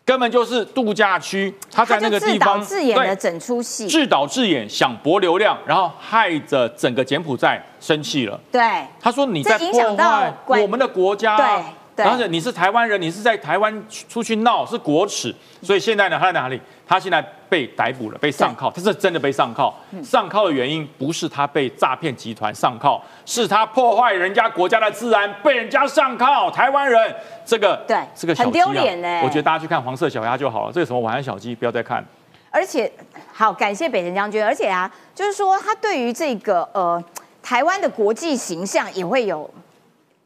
[0.07, 8.41] 根本就是度假区，他在那个他就自导地方自演的整出戏，自导自演，想博流量，然后害着整个柬埔寨生气了。
[8.53, 10.33] 对，他说你在破坏
[10.63, 11.65] 我们的国家，对对
[12.05, 15.35] 而且你是台湾人，你是在台湾出去闹，是国耻。
[15.63, 16.61] 所以现在呢，他在哪里？
[16.87, 18.71] 他现在被逮捕了，被上铐。
[18.71, 19.75] 他是真的被上铐。
[19.91, 26.51] 嗯上铐的原因不是他被诈骗集团上铐，是他破坏人家国家的治安，被人家上铐。
[26.51, 30.73] 台湾人这个对这个小很丢脸欸我觉得大家去看黄色小鸭就好了。
[30.73, 32.05] 这个什么晚安小鸡，不要再看。
[32.51, 32.91] 而且
[33.33, 37.03] 好感谢北辰将军，而且啊，就是说他对于这个呃
[37.43, 39.51] 台湾的国际形象也会有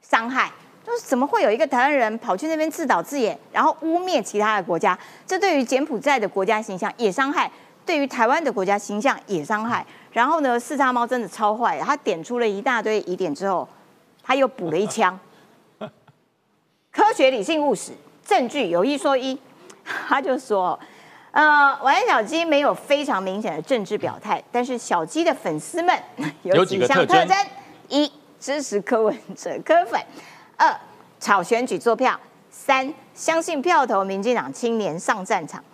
[0.02, 0.50] 伤害。
[0.90, 4.98] 就是怎么会有一个台湾人跑去那边自导自演，然后污蔑其他的国家？
[5.24, 7.48] 这对于柬埔寨的国家形象也伤害，
[7.86, 9.86] 对于台湾的国家形象也伤害。
[10.12, 13.68] 然后呢，四叉猫真的超坏，他点出了一大堆疑点之后，
[14.24, 15.16] 他又补了一枪。
[16.90, 17.92] 科学、理性、务实，
[18.26, 19.38] 证据有一说一，
[20.08, 20.76] 他就说，
[21.30, 25.96] 呃，晚安小鸡没有非常明显的政治表态，但是小鸡的粉丝们
[26.42, 27.46] 有有几几个特征项特征：
[27.88, 30.00] 一、支持柯文哲柯粉；
[30.60, 30.78] 二、
[31.18, 32.12] 炒选举做票；
[32.50, 35.64] 三、相信票投民进党青年上战场。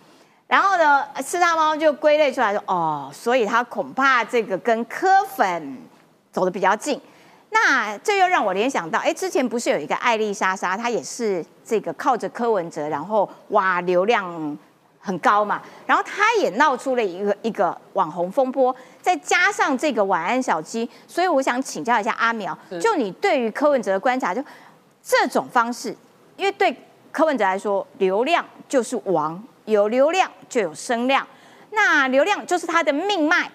[0.47, 5.77] 然后呢，四大猫就归类出来说，哦，所以他恐怕这个跟柯粉
[6.31, 7.01] 走得比较近。
[7.49, 14.57] 那这又让我联想到，哎，之前不是有一个艾丽莎莎，她也是这个靠着柯文哲，然后哇流量
[14.99, 24.43] 很高嘛，然后她也闹出了一个一个网红风波，再加上这个晚安小鸡，所以我想请教一下阿苗，就你对于柯文哲的观察，就
[25.07, 25.95] 这种方式，
[26.35, 26.75] 因为对
[27.13, 31.25] 柯文哲来说，流量就是王，有流量就有声量，
[31.71, 33.49] 那流量就是他的命脉。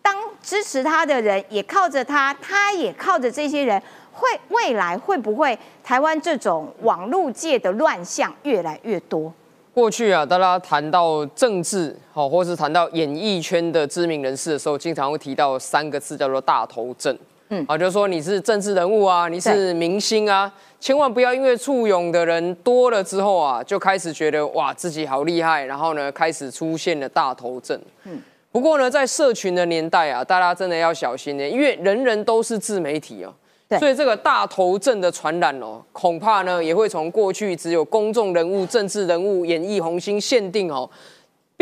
[0.00, 3.82] 当支持他的人也靠着他，他也靠着这些人，
[4.12, 9.32] 会未来会不会台湾这种网络界的乱象越来越多？
[9.74, 17.16] 过去啊，大家谈到政治，好，或是谈到演艺圈的知名人士的时候，经常会提到三个字，叫做大头症。
[17.52, 20.50] 嗯，啊，就是说你是政治人物啊，你是明星啊，
[20.80, 27.78] 千万不要因为簇拥的人多了之后啊，就开始觉得哇自己好厉害，然后呢，开始出现了大头症。
[28.04, 28.18] 嗯。
[28.50, 33.34] 不过呢，在社群的年代啊，大家真的要小心呢，因为人人都是自媒体哦，
[33.78, 40.88] 所以这个大头症的传染哦，恐怕呢也会从过去只有公众人物、政治人物、演艺红星限定哦，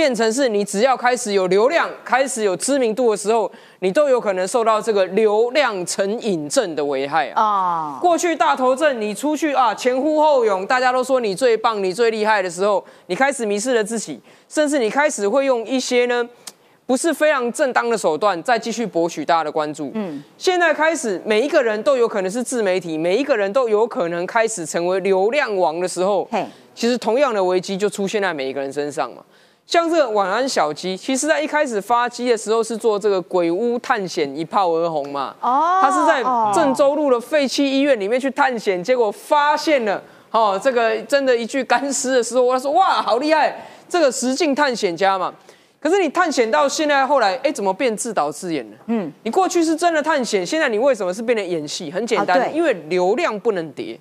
[0.01, 7.42] 变成是你只要开始有流量、开始有知名度的时候，你都有可能受到这个流量成瘾症的危害啊。
[7.42, 16.26] 哦，过去大头症，你出去啊前呼后拥，大家都说你最棒、你最厉害的时候，你开始迷失了自己，甚至你开始会用一些呢。
[16.86, 19.90] 不是非常正当的手段，再继续博取大家的关注。
[19.92, 29.22] 嗯，现在开始，每一个人都有可能是自媒体，每一个人都有可能开始成为流量王的时候，嘿，其实同样的危机就出现在每一个人身上嘛。
[29.71, 35.33] 像这个晚安小鸡，其实在一开始发机的时候是做这个鬼屋探险，一炮而红嘛。
[35.41, 40.03] 哦他是在郑州路的废弃医院里面去探险，结果发现了
[40.33, 43.64] 哦，这个真的一具干尸的时候，他说哇，好厉害！
[43.89, 45.33] 这个实境探险家嘛。
[45.79, 48.77] 可是你探险到现在后来，哎，怎么变自导自演了？
[48.87, 51.93] 嗯，你过去是真的探险，现在你为什么是变成演戏？
[51.93, 53.97] 很简单，因为流量不能跌。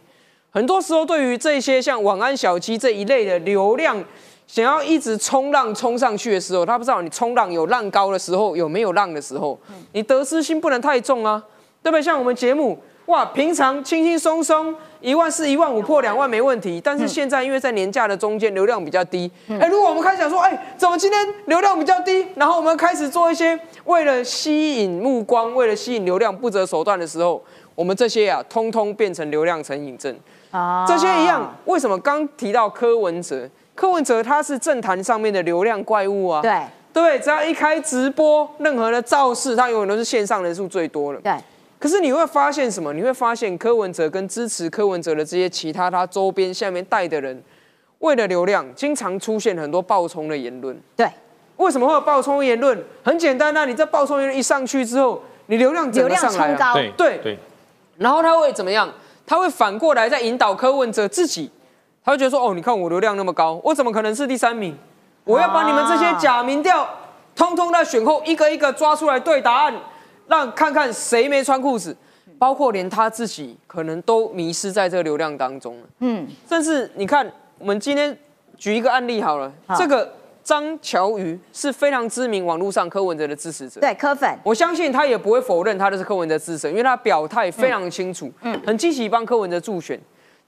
[0.49, 4.03] 很多时候，对于这些像晚安小鸡这一类的流量，
[4.49, 9.55] 想要一直冲浪冲上去的时候，他不知道你冲浪有浪高的时候，有没有浪的时候，
[9.93, 11.43] 你得失心不能太重啊，
[11.83, 12.01] 对不对？
[12.01, 12.75] 像我们节目。
[13.05, 14.71] 哇，平常轻轻松松
[15.01, 27.43] 一万四、一万五破两万没问题，但是现在因为在年假的中间流量比较低，哎，如果我们开始想说，哎，怎么今天流量比较低，然后我们开始做一些为了吸引目光、为了吸引流量不择手段的时候，
[27.73, 30.15] 我们这些啊，通通变成流量成瘾症
[30.51, 30.85] 啊。
[30.87, 33.49] 这些一样，为什么刚提到柯文哲？
[33.79, 36.59] 柯文哲他是政坛上面的流量怪物啊，对
[36.91, 41.33] 对，只要一开直播，任何的造势，他永远都是线上人数最多的，对。
[41.79, 42.91] 可是你会发现什么？
[42.91, 47.41] 你会发现柯文哲跟支持柯文哲的这些其他他周边下面带的人，
[47.99, 50.77] 为了流量，经常出现很多爆冲的言论。
[50.97, 51.09] 对，
[51.55, 52.77] 为什么会有爆冲言论？
[53.01, 57.39] 很简单啊，你这爆冲言论一上去之后，你流量流量冲高，对对。
[57.95, 58.93] 然后他会怎么样？
[59.25, 61.49] 他会反过来再引导柯文哲自己，
[62.09, 64.75] 他就觉得说：哦，你看我流量那么高，我怎么可能是第三名？
[65.25, 66.89] 我要把你们这些假民调，
[67.35, 69.73] 通通在选后一个一个抓出来对答案。
[70.27, 71.95] 让看看谁没穿裤子，
[72.37, 75.83] 包括连他自己可能都迷失在这个流量当中了。
[75.99, 78.15] 嗯，甚至你看，我们今天
[78.57, 80.11] 举一个案例好了，这个
[80.43, 89.99] 张乔瑜是非常知名网络上柯文哲的支持者，对柯粉，我相信他也不会否认他的是柯文哲支持，因为他表态非常清楚，嗯，很积极帮柯文哲助选。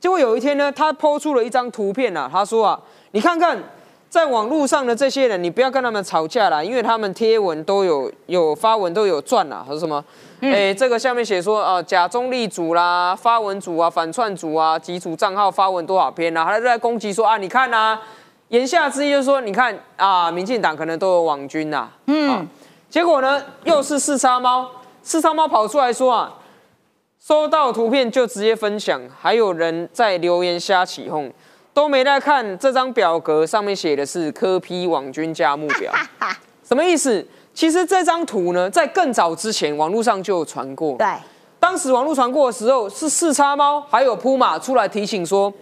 [0.02, 2.80] 结果有一天呢，他抛出了一张图片啊，他说啊，
[3.12, 3.58] 你看看。
[4.12, 9.64] 在网络上的这些人，你不要跟他们吵架啦，因为他们贴文都有有发文都有赚啦。
[9.66, 10.04] 他说什么？
[10.42, 17.98] 哎，这个下面写说啊，假中立组啦，发文组啊，反串组啊，几组账号发文多少篇啊，还在攻击说啊，你看呐，
[18.50, 21.88] 言下之意就是说，你看啊，民进党可能都有网军呐。
[22.08, 22.46] 嗯。
[22.90, 24.70] 结果呢，又是四叉猫，
[25.02, 26.34] 四叉猫跑出来说啊，
[27.24, 31.32] 收到图片就直接分享，还有人在留言瞎起哄。
[31.72, 35.94] 都没在看这张表格，上面写的是科批网军价目标，
[36.68, 37.26] 什么意思？
[37.54, 40.98] 其实这张图呢，在更早之前，网络上就有传过。
[40.98, 41.08] 对，
[41.60, 45.54] 当时网络传过的时候，是四叉猫还有铺马出来提醒说，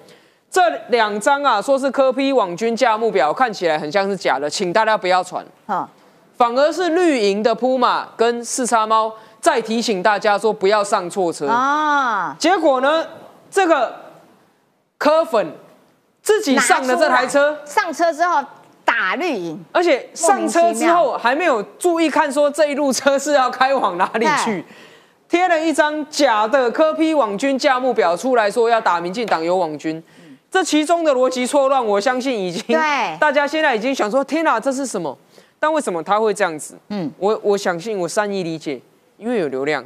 [0.50, 5.46] 这两张啊，说是科批网军价目标，看起来很像是假的，请大家不要传。
[6.36, 11.48] 反而是绿营的铺马跟四叉猫在提醒大家说不要上错车。
[11.48, 12.36] 啊。
[12.40, 13.06] 结果呢，
[13.50, 13.96] 这个
[14.98, 15.52] 柯粉。
[16.22, 18.44] 自己上的这台车，上车之后
[18.86, 24.64] 打绿营，而且上车之后还没有注意看，说这一路车是要开往哪里去，
[25.28, 30.04] 贴了一张假的科批网军价目表出来说要打民进党有网军，
[30.52, 32.78] 这其中的逻辑错乱，我相信已经
[33.18, 35.18] 大家现在已经想说天哪，这是什么？
[35.58, 36.78] 但为什么他会这样子？
[36.90, 38.80] 嗯，我我相信我善意理解，
[39.20, 39.86] 因为有流量。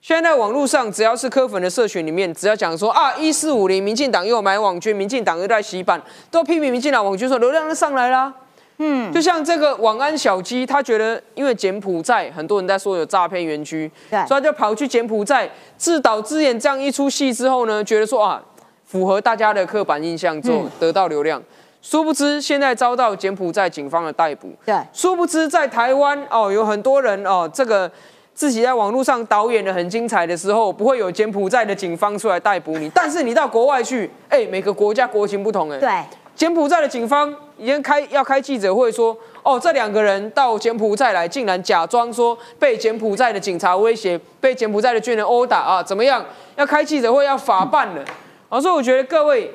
[0.00, 8.34] 现在在网络上，只要是科粉的社群里面，只要讲说啊，一四五零，民进党又买网军，民进党又在洗版，都批评民进党网军，说流量都上来啦。
[8.78, 18.42] 嗯，就像这个网安小鸡，他觉得因为柬埔寨很多人在说有诈骗园区，对，所以他就跑去柬埔寨自导自演这样一出戏之后呢，觉得说啊，
[18.84, 21.40] 符合大家的刻板印象之后得到流量，
[21.80, 24.52] 殊不知现在遭到柬埔寨警方的逮捕。
[24.66, 27.88] 对，殊不知在台湾哦，有很多人哦，这个。
[28.34, 32.90] 自己在网络上导演的很精彩的时候，不会有柬埔寨的警方出来逮捕你。
[32.94, 35.90] 但是你到国外去，哎，每个国家国情不同，哎，对，
[36.34, 46.24] 柬埔寨的警方已经开要开记者会说，哦，这两个人到柬埔寨来，竟然假装说被柬埔寨的警察威胁，被柬埔寨的军人殴打啊，怎么样？
[46.56, 48.02] 要开记者会要法办了。
[48.48, 49.50] 啊，所以我觉得各位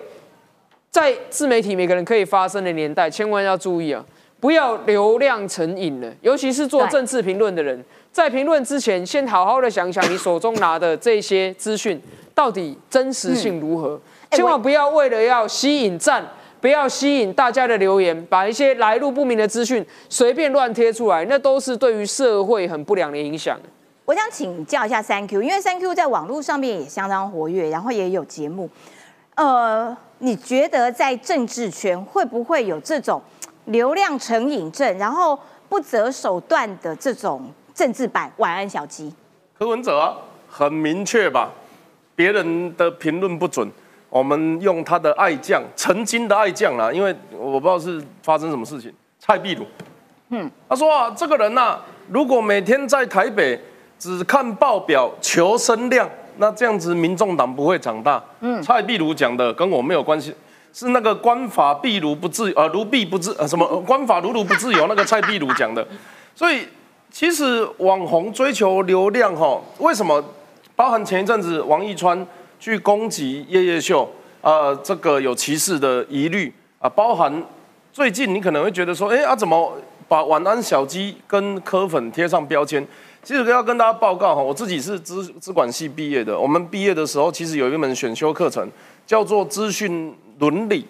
[0.91, 4.05] 在自媒体每个人可以发声的年代，千万要注意啊，
[4.39, 7.83] 不要流量成瘾了，尤其是做政治评论的人。
[8.17, 12.01] 在评论之前，先好好的想想你手中拿的这些资讯
[12.33, 14.01] 到底真实性如何，
[14.31, 16.25] 千万不要为了要吸引赞，
[16.59, 23.55] 不要吸引大家的留言，把一些来路不明的资讯随便乱贴出来，那都是对于社会很不良的影响。
[24.05, 28.67] 我想请教一下三 Q，因为三 Q 在网络上面也相当活跃，然后也有节目，
[29.35, 33.21] 呃，你觉得在政治圈会不会有这种
[33.65, 35.37] 流量成瘾症，然后
[35.69, 37.47] 不择手段的这种？
[37.77, 39.13] 政治版晚安小鸡，
[39.55, 40.17] 柯文哲啊，
[40.49, 41.51] 很明确吧？
[42.15, 43.71] 别人的评论不准，
[44.09, 48.91] 我们用他的爱将，曾经的爱将啦，因为我不知道是发生什么事情。
[49.19, 49.63] 蔡壁如，
[50.29, 51.77] 嗯，他说啊，这个人呐，
[52.09, 53.61] 如果每天在台北
[53.99, 58.19] 只看报表求声量，那这样子民众党不会长大。
[58.39, 60.33] 嗯，蔡壁如讲的跟我没有关系。
[60.73, 65.87] 是那个官法必如不自呃如必不自呃什么官法如如不自由那个蔡壁如讲的，
[66.35, 66.67] 所以
[67.11, 70.23] 其实网红追求流量哈，为什么
[70.75, 72.25] 包含前一阵子王一川
[72.59, 74.09] 去攻击叶叶秀，
[74.41, 77.43] 呃这个有歧视的疑虑啊，包含
[77.91, 79.73] 最近你可能会觉得说，哎啊怎么
[80.07, 82.85] 把晚安小鸡跟柯粉贴上标签？
[83.23, 88.69] 其实要跟大家报告哈，我自己是资资管系毕业的，我们毕业的时候其实有一门选修课程
[89.05, 90.15] 叫做资讯。
[90.39, 90.85] 伦理，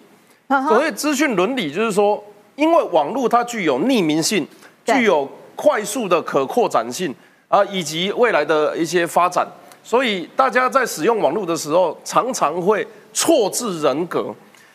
[0.68, 2.22] 所谓资讯伦理，就是说，
[2.54, 4.46] 因为网络它具有匿名性，
[4.84, 5.26] 具有
[5.58, 7.12] 快速的可扩展性
[7.48, 9.44] 啊，以及未来的一些发展，
[9.82, 14.32] 所以大家在使用网络的时候，常常会错置人格。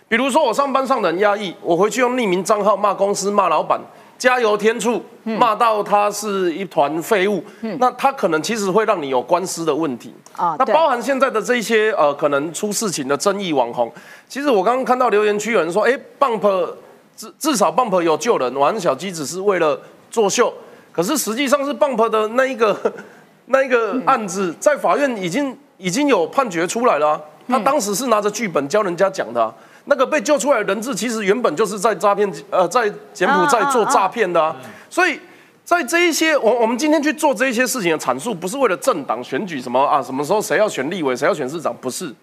[0.09, 3.79] 比如说，我上班上的很压抑，我回去用匿名账号骂公司、骂老板。
[4.15, 7.43] 加油添醋，骂到他是一团废物，
[7.77, 10.55] 那他可能其实会让你有官司的问题啊。
[10.57, 13.91] 那包含现在的这些呃，可能出事情的争议网红，
[14.29, 16.69] 其实我刚刚看到留言区有人说，哎，Bump
[17.17, 19.77] 至至少 Bump 有救人，玩小鸡只是为了
[20.09, 20.53] 作秀，
[20.93, 22.77] 可是实际上是 Bump 的那一个
[23.47, 29.53] 那一个案子在法院已经已经有判决出来了，他当时是拿着剧本教人家讲的。
[29.85, 34.55] 那个被救出来的人质，其实原本就是在诈骗，呃，在柬埔寨做诈骗的啊。
[34.89, 35.19] 所以，
[35.65, 42.15] 在这一些，我我们今天去做这一些事情的阐述，不是为了政党选举什么啊，什么时候谁要选立委，谁要选市长，不是，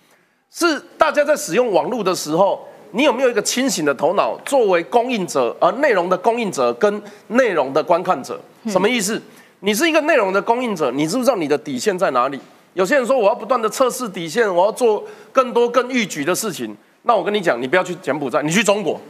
[0.51, 9.21] 是大家在使用网络的时候，你有没有一个清醒的头脑，作为供应者，而内容的供应者跟内容的观看者，什么意思？
[9.61, 12.41] 你是一个内容的供应者，你知不知道你的底线在哪里？
[12.75, 16.77] 有些人说我要不断的测试底线，我要做更多更预举的事情。
[17.03, 19.01] 那我跟你讲，你不要去柬埔寨，你去中国，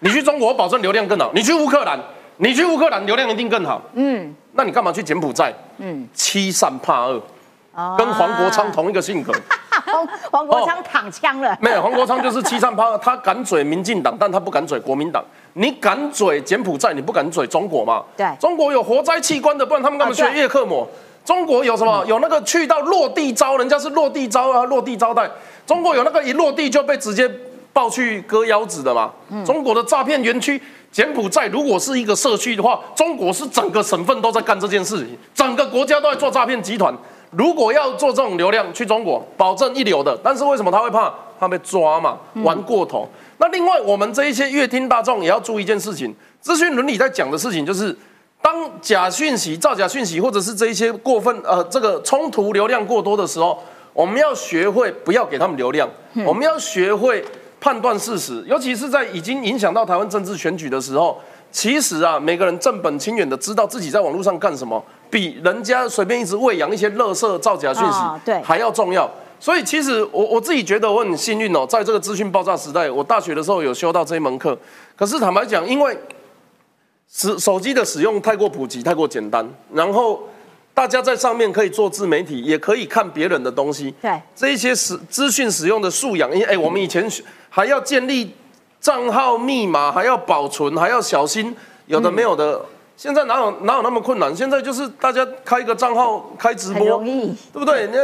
[0.00, 1.30] 你去中国，我保证流量更好。
[1.34, 1.98] 你去乌克兰，
[2.36, 3.82] 你去乌克兰流量一定更好。
[3.94, 5.52] 嗯，那你干嘛去柬埔寨？
[5.78, 7.22] 嗯，欺善怕恶，
[7.98, 9.32] 跟黄国昌同一个性格。
[9.80, 11.56] 黄 黄国昌躺枪了。
[11.60, 15.24] 没有，黄国昌就是欺善怕恶， 他敢嘴民进党，但他不敢嘴国民党。
[15.54, 18.02] 你敢嘴柬埔寨，你不敢嘴中国嘛？
[18.16, 20.86] 对，中国有活摘器官的，不然他们干嘛学叶克膜？
[21.24, 22.04] 中国有什么？
[22.06, 25.28] 有那个去到落地招，人家是落地招啊，落地招待。
[25.66, 27.28] 中国有那个一落地就被直接
[27.72, 29.10] 抱去割腰子的嘛？
[29.44, 30.60] 中国的诈骗园区，
[30.92, 36.94] 柬埔寨如果是一个社区的话，中国是整个省份都在干这件事情，整个国家都在做诈骗集团。
[37.30, 40.18] 如果要做这种流量去中国，保证一流的。
[40.22, 41.12] 但是为什么他会怕？
[41.38, 42.18] 怕被抓嘛？
[42.42, 43.08] 玩过头。
[43.38, 47.96] 那另外，我们这一些乐听大众也要注意一件事情：资讯伦理在讲的事情，就是
[48.42, 53.58] 当假讯息、造假讯息，或者是这一些过分呃这个冲突流量过多的时候。
[53.92, 55.88] 我们要学会不要给他们流量，
[56.24, 57.24] 我们要学会
[57.60, 61.20] 判断事实，尤其是在已经影响到台湾政治选举的时候。
[61.50, 69.10] 其实啊，每个人正本清源的知道自己在网络上干什么，比人家随便一直喂养一些垃圾造假讯息，对还要重要。
[69.38, 74.56] 所以其实我我自己觉得我很幸运哦，在这个资讯爆炸时代，我大学的时候有修到这一门课。
[74.96, 75.98] 可是坦白讲，因为
[77.08, 80.22] 使手机的使用太过普及、太过简单，然后。
[80.72, 83.92] 大家在上面可以做自媒体，也可以看别人的东西。
[84.00, 87.06] 对，这一些使资讯使用的素养，因为哎，我们以前
[87.50, 88.32] 还要建立
[88.80, 91.54] 账号密码，还要保存，还要小心，
[91.86, 92.64] 有的没有的。
[93.00, 94.36] 现在哪有哪有那么困难？
[94.36, 97.88] 现在就是大家开一个账号开直播，容易，对不对？
[97.90, 97.98] 那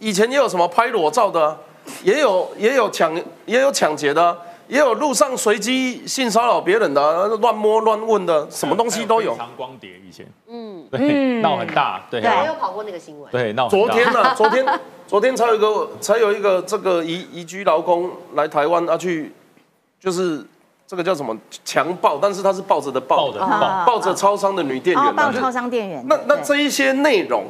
[0.00, 1.56] 以前也有什么拍裸照的，
[2.02, 3.14] 也有也有抢
[3.46, 4.36] 也有抢劫的。
[4.66, 9.36] 也有路上随机性骚扰别人的、乱摸乱问的，什么东西都有。
[9.36, 13.30] 长光碟以前，嗯，对，闹很大，对，对，有跑过那个新闻。
[13.32, 13.68] 对，闹。
[13.68, 14.34] 昨天呢？
[14.34, 19.32] 昨天，昨天才有一个，才有一个这个移移居劳工来台湾啊，去
[19.98, 20.44] 就是
[20.90, 26.04] 这个叫什么强暴，但是他是抱着的抱的抱，抱着超商的女店员，抱超商店员。
[26.08, 27.44] 那那这一些内容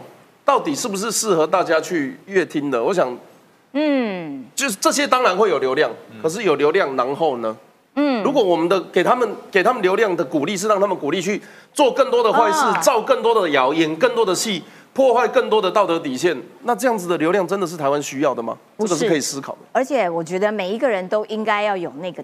[0.45, 2.85] 到底是不是适合大家去阅听的？
[2.85, 3.17] 我想。
[3.73, 5.91] 嗯，就是这些当然会有流量，
[6.23, 7.57] 可是有流量，然后呢？
[7.95, 11.41] 嗯，如果我们的给他们给他们流量的鼓励是让他们鼓励去
[11.73, 14.63] 做更多的坏事，造更多的谣，演更多的戏，
[14.93, 18.59] 破坏更多的道德底线，那这样子的流量真的是台湾需要的吗？
[18.77, 19.59] 这个是可以思考的。
[19.73, 22.23] 而且我觉得每一个人都应该要有那个。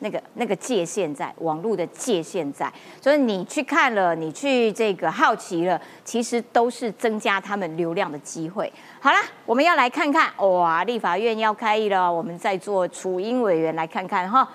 [0.00, 8.72] 那个那个界限在网络的界限在，所以你去看了，你去这个好奇了，其实都是增加他们流量的机会。
[9.00, 14.48] 好了，我们要来看看，哇，立法院要开议了，我们在做楚英委员来看看哈，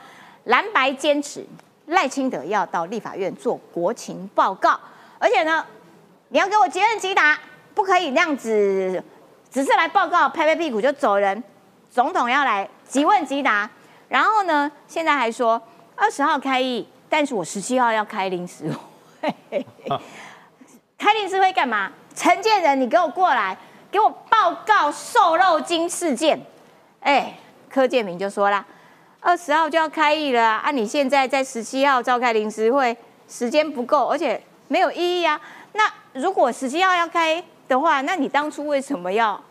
[0.45, 1.45] 蓝白坚持
[1.87, 4.79] 赖清德要到立法院做国情报告，
[5.19, 5.65] 而且呢，
[6.29, 7.37] 你要给我结问即答，
[7.73, 9.03] 不可以那样子，
[9.51, 11.43] 只是来报告拍拍屁股就走人，
[11.89, 13.69] 总统要来即问即答。
[14.13, 14.71] 然后呢？
[14.87, 15.59] 现在还说
[15.95, 18.69] 二十号开议，但是我十七号要开临时
[19.19, 19.65] 会。
[20.99, 21.91] 开临时会干嘛？
[22.13, 23.57] 陈建仁，你给我过来，
[23.89, 26.39] 给我报告瘦肉精事件。
[26.99, 27.33] 哎，
[27.67, 28.63] 柯建明就说啦
[29.19, 30.69] ：“二十号就要开议了啊！
[30.69, 32.95] 你现在在十七号召开临时会，
[33.27, 35.41] 时间不够，而且没有意义啊。
[35.71, 39.41] 那如果十七号要开的话，那你当初为什么要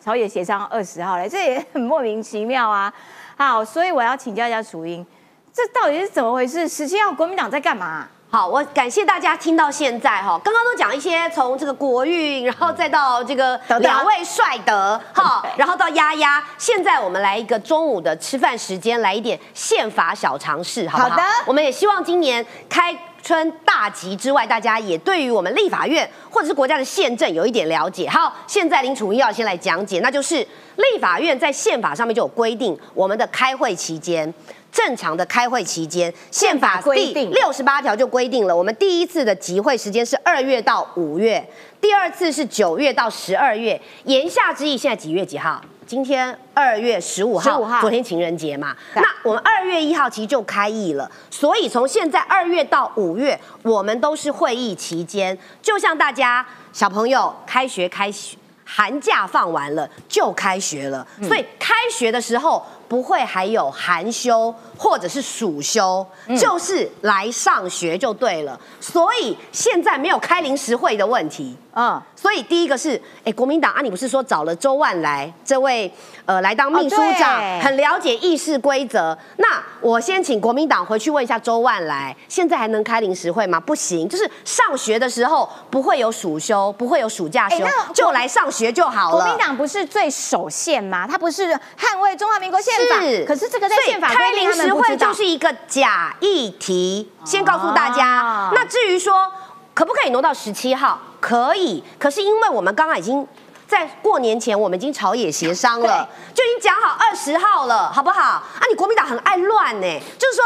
[0.00, 1.28] 朝野协商二十号嘞？
[1.28, 2.90] 这也很莫名其妙啊！
[3.36, 5.04] 好，所以我要请教一下楚英，
[5.52, 6.68] 这到底是怎么回事？
[6.68, 8.06] 十七号国民党在干嘛？
[8.30, 21.10] 好，我感谢大家听到现在哈，刚刚都讲一些从这个国运，然后再到这个两位帅德哈，然后到丫丫，现在我们来一个中午的吃饭时间，来一点宪法小常识，好不好？
[21.10, 22.92] 好的，我们也希望今年开
[23.24, 28.06] 春大吉之外，大家也对于我们立法院或者是国家的宪政有一点了解。
[28.06, 30.36] 好，现在林楚英要先来讲解，那就是
[30.76, 34.32] 立法院在宪法上面就有规定，我们的开会期间。
[34.70, 41.48] 正常的开会期间，宪法第六十八条就规定了，我们第一次的集会时间是二月到五月，
[41.80, 43.80] 第二次是九月到十二月。
[44.02, 45.62] 言下之意，现在几月几号？
[45.94, 48.74] 今天二月十五号，昨天情人节嘛。
[48.94, 58.36] 那我们二月一号其实就开议了，所以从现在二月到五月，我们都是会议期间，就像大家小朋友开学开学。
[58.64, 66.06] 寒假放完了就开学了，所以开学的时候不会还有寒休或者是暑休，
[66.38, 68.58] 就是来上学就对了。
[68.80, 71.56] 所以现在没有开临时会的问题。
[71.76, 75.92] 嗯，所以第一个是，哎，国民党啊，你不是说找了周万来这位
[76.26, 79.16] 呃来当秘书长，很了解议事规则。
[79.36, 83.60] 那我先请国民党回去问一下周万来，现在还能开临时会吗？
[83.60, 89.16] 不行，就是上学的时候不会有暑休，不会有暑假休，就来上学就好了。
[89.16, 91.06] 国民党不是最守宪吗？
[91.06, 93.00] 他不是捍卫中华民国宪法？
[93.00, 93.24] 是。
[93.24, 98.50] 可是这个在宪法开临时会就是一个假议题，先告诉大家。
[98.54, 99.30] 那至于说。
[99.76, 100.96] 可不可以挪到十七号？
[101.20, 103.26] 可以，可是因为我们刚刚已经
[103.74, 108.20] 在过年前，我们已经朝野协商了，就已经讲好二十号了，好不好？
[108.22, 110.44] 啊，你国民党很爱乱呢，就是说，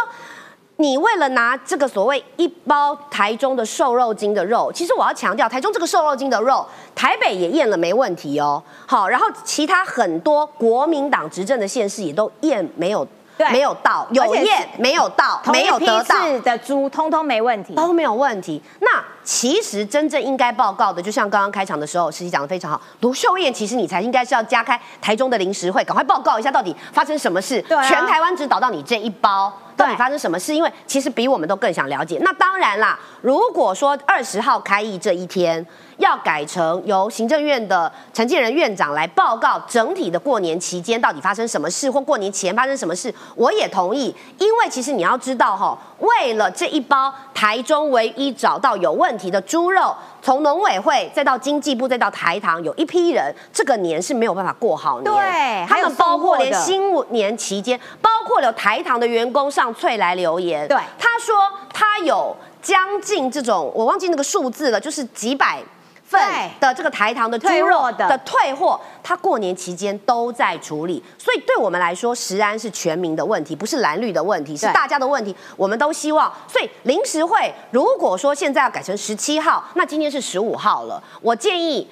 [0.77, 8.63] 你为了拿这个所谓一包台中的瘦肉精的肉，其实我要强调，台中这个瘦肉精的肉，台北也验了没问题哦。
[8.87, 13.07] 好，然后其他很多国民党执政的县市也都验没有。
[13.51, 18.63] 没有到，有验没有到，没有得到的猪，通通没问题，都没有问题。
[18.81, 22.81] 那其实真正应该报告的，就像刚刚开场的时候，实习讲的非常好。
[23.01, 27.63] 卢秀燕，其实你才应该是要加开台中的临时会，赶快报告一下到底发生什么事。
[27.87, 30.55] 全台湾只倒到你这一包，到底发生什么事？
[30.55, 32.19] 因为其实比我们都更想了解。
[32.21, 35.65] 那当然啦，如果说二十号开议这一天。
[35.99, 44.15] 要改成由行政院的陈建仁院长来报告整体的过年期间到底发生什么事，或过年前发生什么事，我也同意。
[44.39, 55.13] 因为其实你要知道哈，为了这一包台中唯一找到有问题的猪肉，从农委会再到经济部再到台糖，有一批人这个年是没有办法过好年。
[55.13, 61.35] 对，他们包括连新年期间，包括有台糖的员工上翠来留言，对，他说
[61.73, 65.61] 他有将近这种，我忘记那个数字了，就是几百。
[66.09, 66.19] 份
[66.59, 75.37] 的这个台糖的猪肉的退货，他过年期间都在处理，所以对我们来说，食安是全民的问题，不是蓝绿的问题，是大家的问题。
[75.55, 81.87] 我们都希望，所以临时会如果说现在要改成十七号，那今天是十五号了，我建议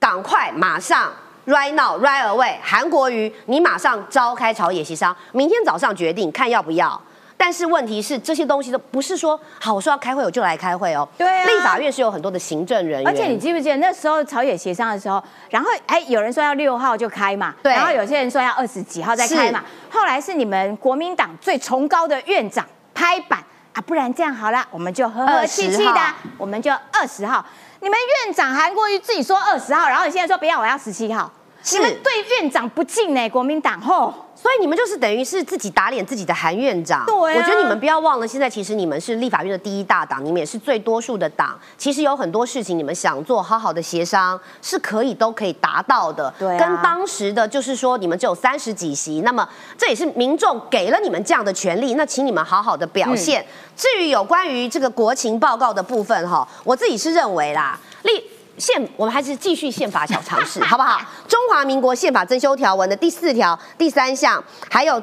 [0.00, 1.12] 赶快马上
[1.46, 7.00] right now right away，韩国瑜你马上召开朝野协商，明天早上决定看要不要。
[7.36, 11.06] 但是问题是，这些东西都不是说好，我说要开会我就来开会哦。
[11.18, 13.06] 对啊，立法院是有很多的行政人员。
[13.06, 17.72] 而且你记不记得那时候朝野协商的时候，然后哎，有人说要六号就开嘛，对。
[17.72, 19.62] 然后有些人说要二十几号再开嘛。
[19.90, 23.38] 后来是你们国民党最崇高的院长拍板
[23.74, 26.00] 啊，不然这样好了，我们就和和气气的，
[26.38, 27.44] 我们就二十号。
[27.80, 31.30] 你们院长韩国瑜自己说二十号，然后你现在说不要，我要十七号。
[31.72, 37.04] 你们对院长不敬呢，国民党吼，所以你们就是等于是自己打脸自己的韩院长。
[37.06, 41.58] 对，我觉得你们不要忘了，现在其实你们是立法院的第一大党，你们也是最多数的党。
[41.78, 46.32] 其实有很多事情你们想做好好的协商，是可以都可以达到的。
[46.38, 53.44] 对，跟当时的就是说你们只有三十几席，那么这也是民众给了你们这样的权利，那请你们好好的表现。
[53.74, 58.35] 至于有关于这个国情报告的部分哈，我自己是认为啦，立。
[58.58, 61.00] 宪，我们还是继续宪法小常识，好不好？
[61.28, 65.02] 中华民国宪法增修条文的第四条第三项，还有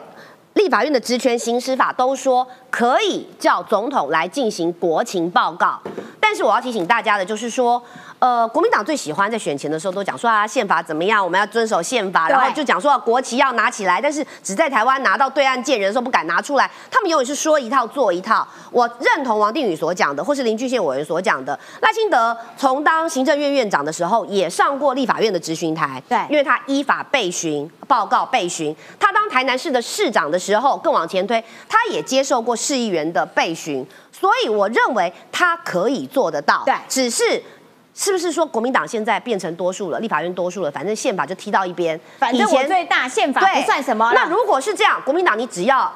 [0.53, 5.79] 立法院的职权行使法都说，可以叫总统来进行国情报告。
[6.19, 7.79] 但是我要提醒大家的就是说。
[8.19, 16.71] 呃，国民党最喜欢在选前的时候都讲说啊，宪法怎么样，我们要遵守宪法，然后就讲说国旗要拿起来，但是只在台湾拿到对岸见人的时候不敢拿出来。
[16.89, 18.47] 他们永远是说一套做一套。
[18.71, 21.59] 我认同王定宇所讲的，或是林俊宪委员所讲的。
[21.81, 28.73] 赖清德从当行政院院长的时候，也上过立法院的质询台，对，因为他依法备询报告备询。
[28.97, 36.63] 他当台南市的市长的时候，更往前推，他也接受过市议员的备询，所以我认为他可以做得到。
[36.65, 37.43] 对，只是。
[37.95, 39.99] 是不是说国民党现在变成多数了？
[39.99, 41.99] 立法院多数了，反正宪法就踢到一边。
[42.17, 44.11] 反正我最大，宪法不算什么。
[44.15, 45.93] 那如果是这样，国民党你只要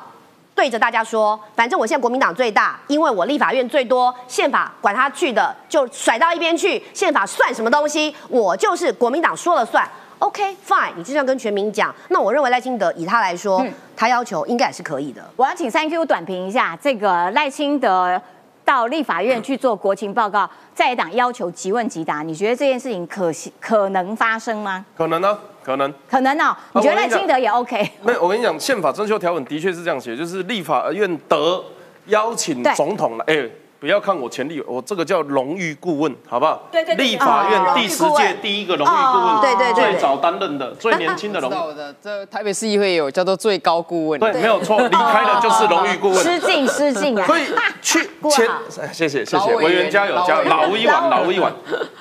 [0.54, 6.80] 对着大家说，反正我现在国民党最大，因为我立法院最多，宪法管他去的，就甩到一边去。
[6.94, 8.16] 宪法算什么东西？
[8.30, 9.90] 我就是国民党说了算。
[10.20, 11.94] OK，fine，你就这样跟全民讲。
[12.10, 13.66] 那我认为赖清德以他来说，
[13.96, 15.24] 他要求应该也是可以的。
[15.36, 18.22] 我要请三 Q 短评一下这个赖清德。
[18.66, 24.86] 到立法院去做国情报告，在党要求即问即答，你觉得这件事情可可能发生吗？
[24.94, 26.54] 可能呢，可能，可能哦。
[26.74, 27.90] 你觉得赖清德也 OK？
[28.04, 31.64] 没，我跟你讲，宪法征修条文的确是这样写，就是立法院得
[32.08, 33.50] 邀请总统来，哎。
[33.88, 36.68] 不要看我前例，我这个叫荣誉顾问，好不好？
[36.70, 37.06] 对对对。
[37.06, 41.50] 立法院第十届第一个荣誉顾问，对对对，最早担任的、最年轻的荣。
[41.50, 41.74] 誉。
[41.74, 44.20] 的，这台北市议会有叫做最高顾问。
[44.20, 46.22] 对，没有错，离开的就是荣誉顾问。
[46.22, 47.26] 失敬失敬啊！
[47.26, 47.44] 所以
[47.82, 48.46] 去前，
[48.92, 51.54] 谢谢谢谢委员加油加油，老一碗老一碗。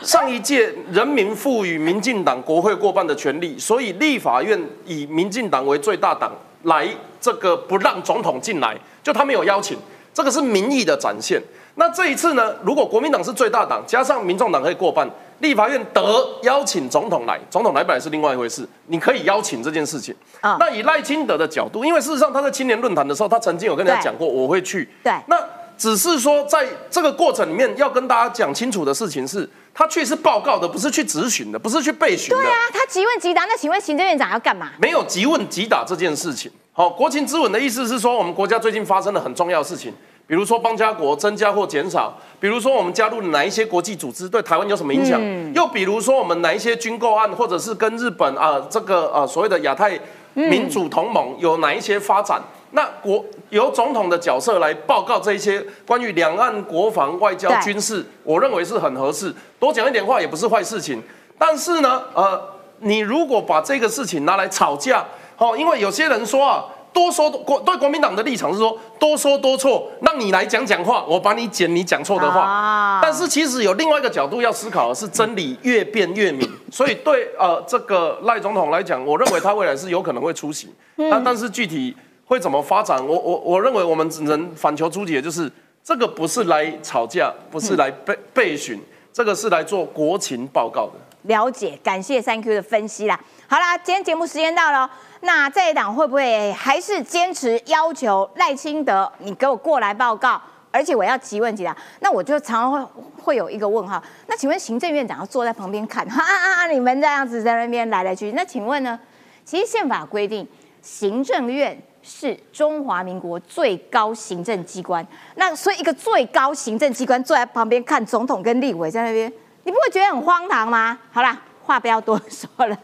[0.02, 6.32] 上一届人民赋予民进党国会过半的权利，所以立法院以民进党为最大党
[6.64, 6.88] 来
[7.20, 9.78] 这个不让总统进来，就他没有邀请，
[10.12, 11.40] 这个是民意的展现。
[11.78, 12.54] 那这一次呢？
[12.62, 15.06] 如果国民党是最大党，加上民众党可以过半，
[15.40, 20.14] 立法院得邀请总统来，总统来本来是另外一回事，你可以邀请这件事情。
[20.40, 24.88] 啊，那以赖清德的角度，因为事实上他在青年论坛的时候，他曾经有跟人家讲过，我会去。
[25.04, 25.12] 对。
[25.26, 25.38] 那
[25.76, 32.42] 只是说在这个过程里面，要跟大家讲清楚的事情是，他去是报告的，不是去质询的，不是去备询的。
[32.42, 33.44] 对啊，他即问即答。
[33.44, 34.70] 那请问行政院长要干嘛？
[34.80, 36.50] 没有即问即答这件事情。
[36.72, 39.92] 好，国情咨文的意思是说，我们国家最近发生了很重要的事情。
[40.28, 45.20] 比如说邦家国增加或减少，比如说我们加入哪一些国际组织对台湾有什么影响？
[45.54, 49.96] 又比如说我们哪一些军购案，或者是跟日本啊这个呃所谓的亚太
[50.34, 52.42] 民主同盟有哪一些发展？
[52.72, 59.32] 那国由总统的角色来报告这一些关于两岸国防、外交、军事，我认为是很合适。
[59.60, 61.00] 多讲一点话也不是坏事情。
[61.38, 62.42] 但是呢，呃，
[62.80, 65.04] 你如果把这个事情拿来吵架，
[65.38, 66.64] 哦，因为有些人说啊。
[66.96, 72.98] 多说国对国民党的立场是说多说多错，让你来讲讲话，我把你剪你讲错的话。
[73.02, 76.50] 但是其实有另外一个角度要思考的是，真理越辩越明。
[76.72, 80.74] 所以对呃这个赖总统来讲，我认为他未来是有可能会出席。
[81.10, 81.94] 但但是具体
[82.24, 85.52] 会怎么发展，我我我认为我们只能反求诸己，就是
[85.84, 88.80] 这个不是来吵架，不是来备备询，
[89.12, 90.92] 这个是来做国情报告的。
[91.24, 93.20] 了解，感谢三 Q 的分析啦。
[93.48, 94.90] 好啦，今天节目时间到了。
[95.26, 101.76] 那在党会不会还是坚持要求赖清德，你给我过来报告，而且我要提问题答？
[101.98, 104.00] 那我就常常会会有一个问号。
[104.28, 106.66] 那请问行政院长要坐在旁边看，啊啊啊！
[106.68, 108.98] 你们这样子在那边来来去，那请问呢？
[109.44, 110.46] 其实宪法规定，
[110.80, 115.04] 行政院是中华民国最高行政机关，
[115.34, 119.32] 那所以一个最高行政机关坐在旁边看总统跟立委在那边，
[119.64, 120.96] 你不会觉得很荒唐吗？
[121.10, 121.36] 好啦。
[121.66, 122.76] 话不要多说了，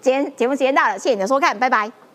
[0.00, 2.07] 今天节目时间到了，谢谢你的收看，拜拜。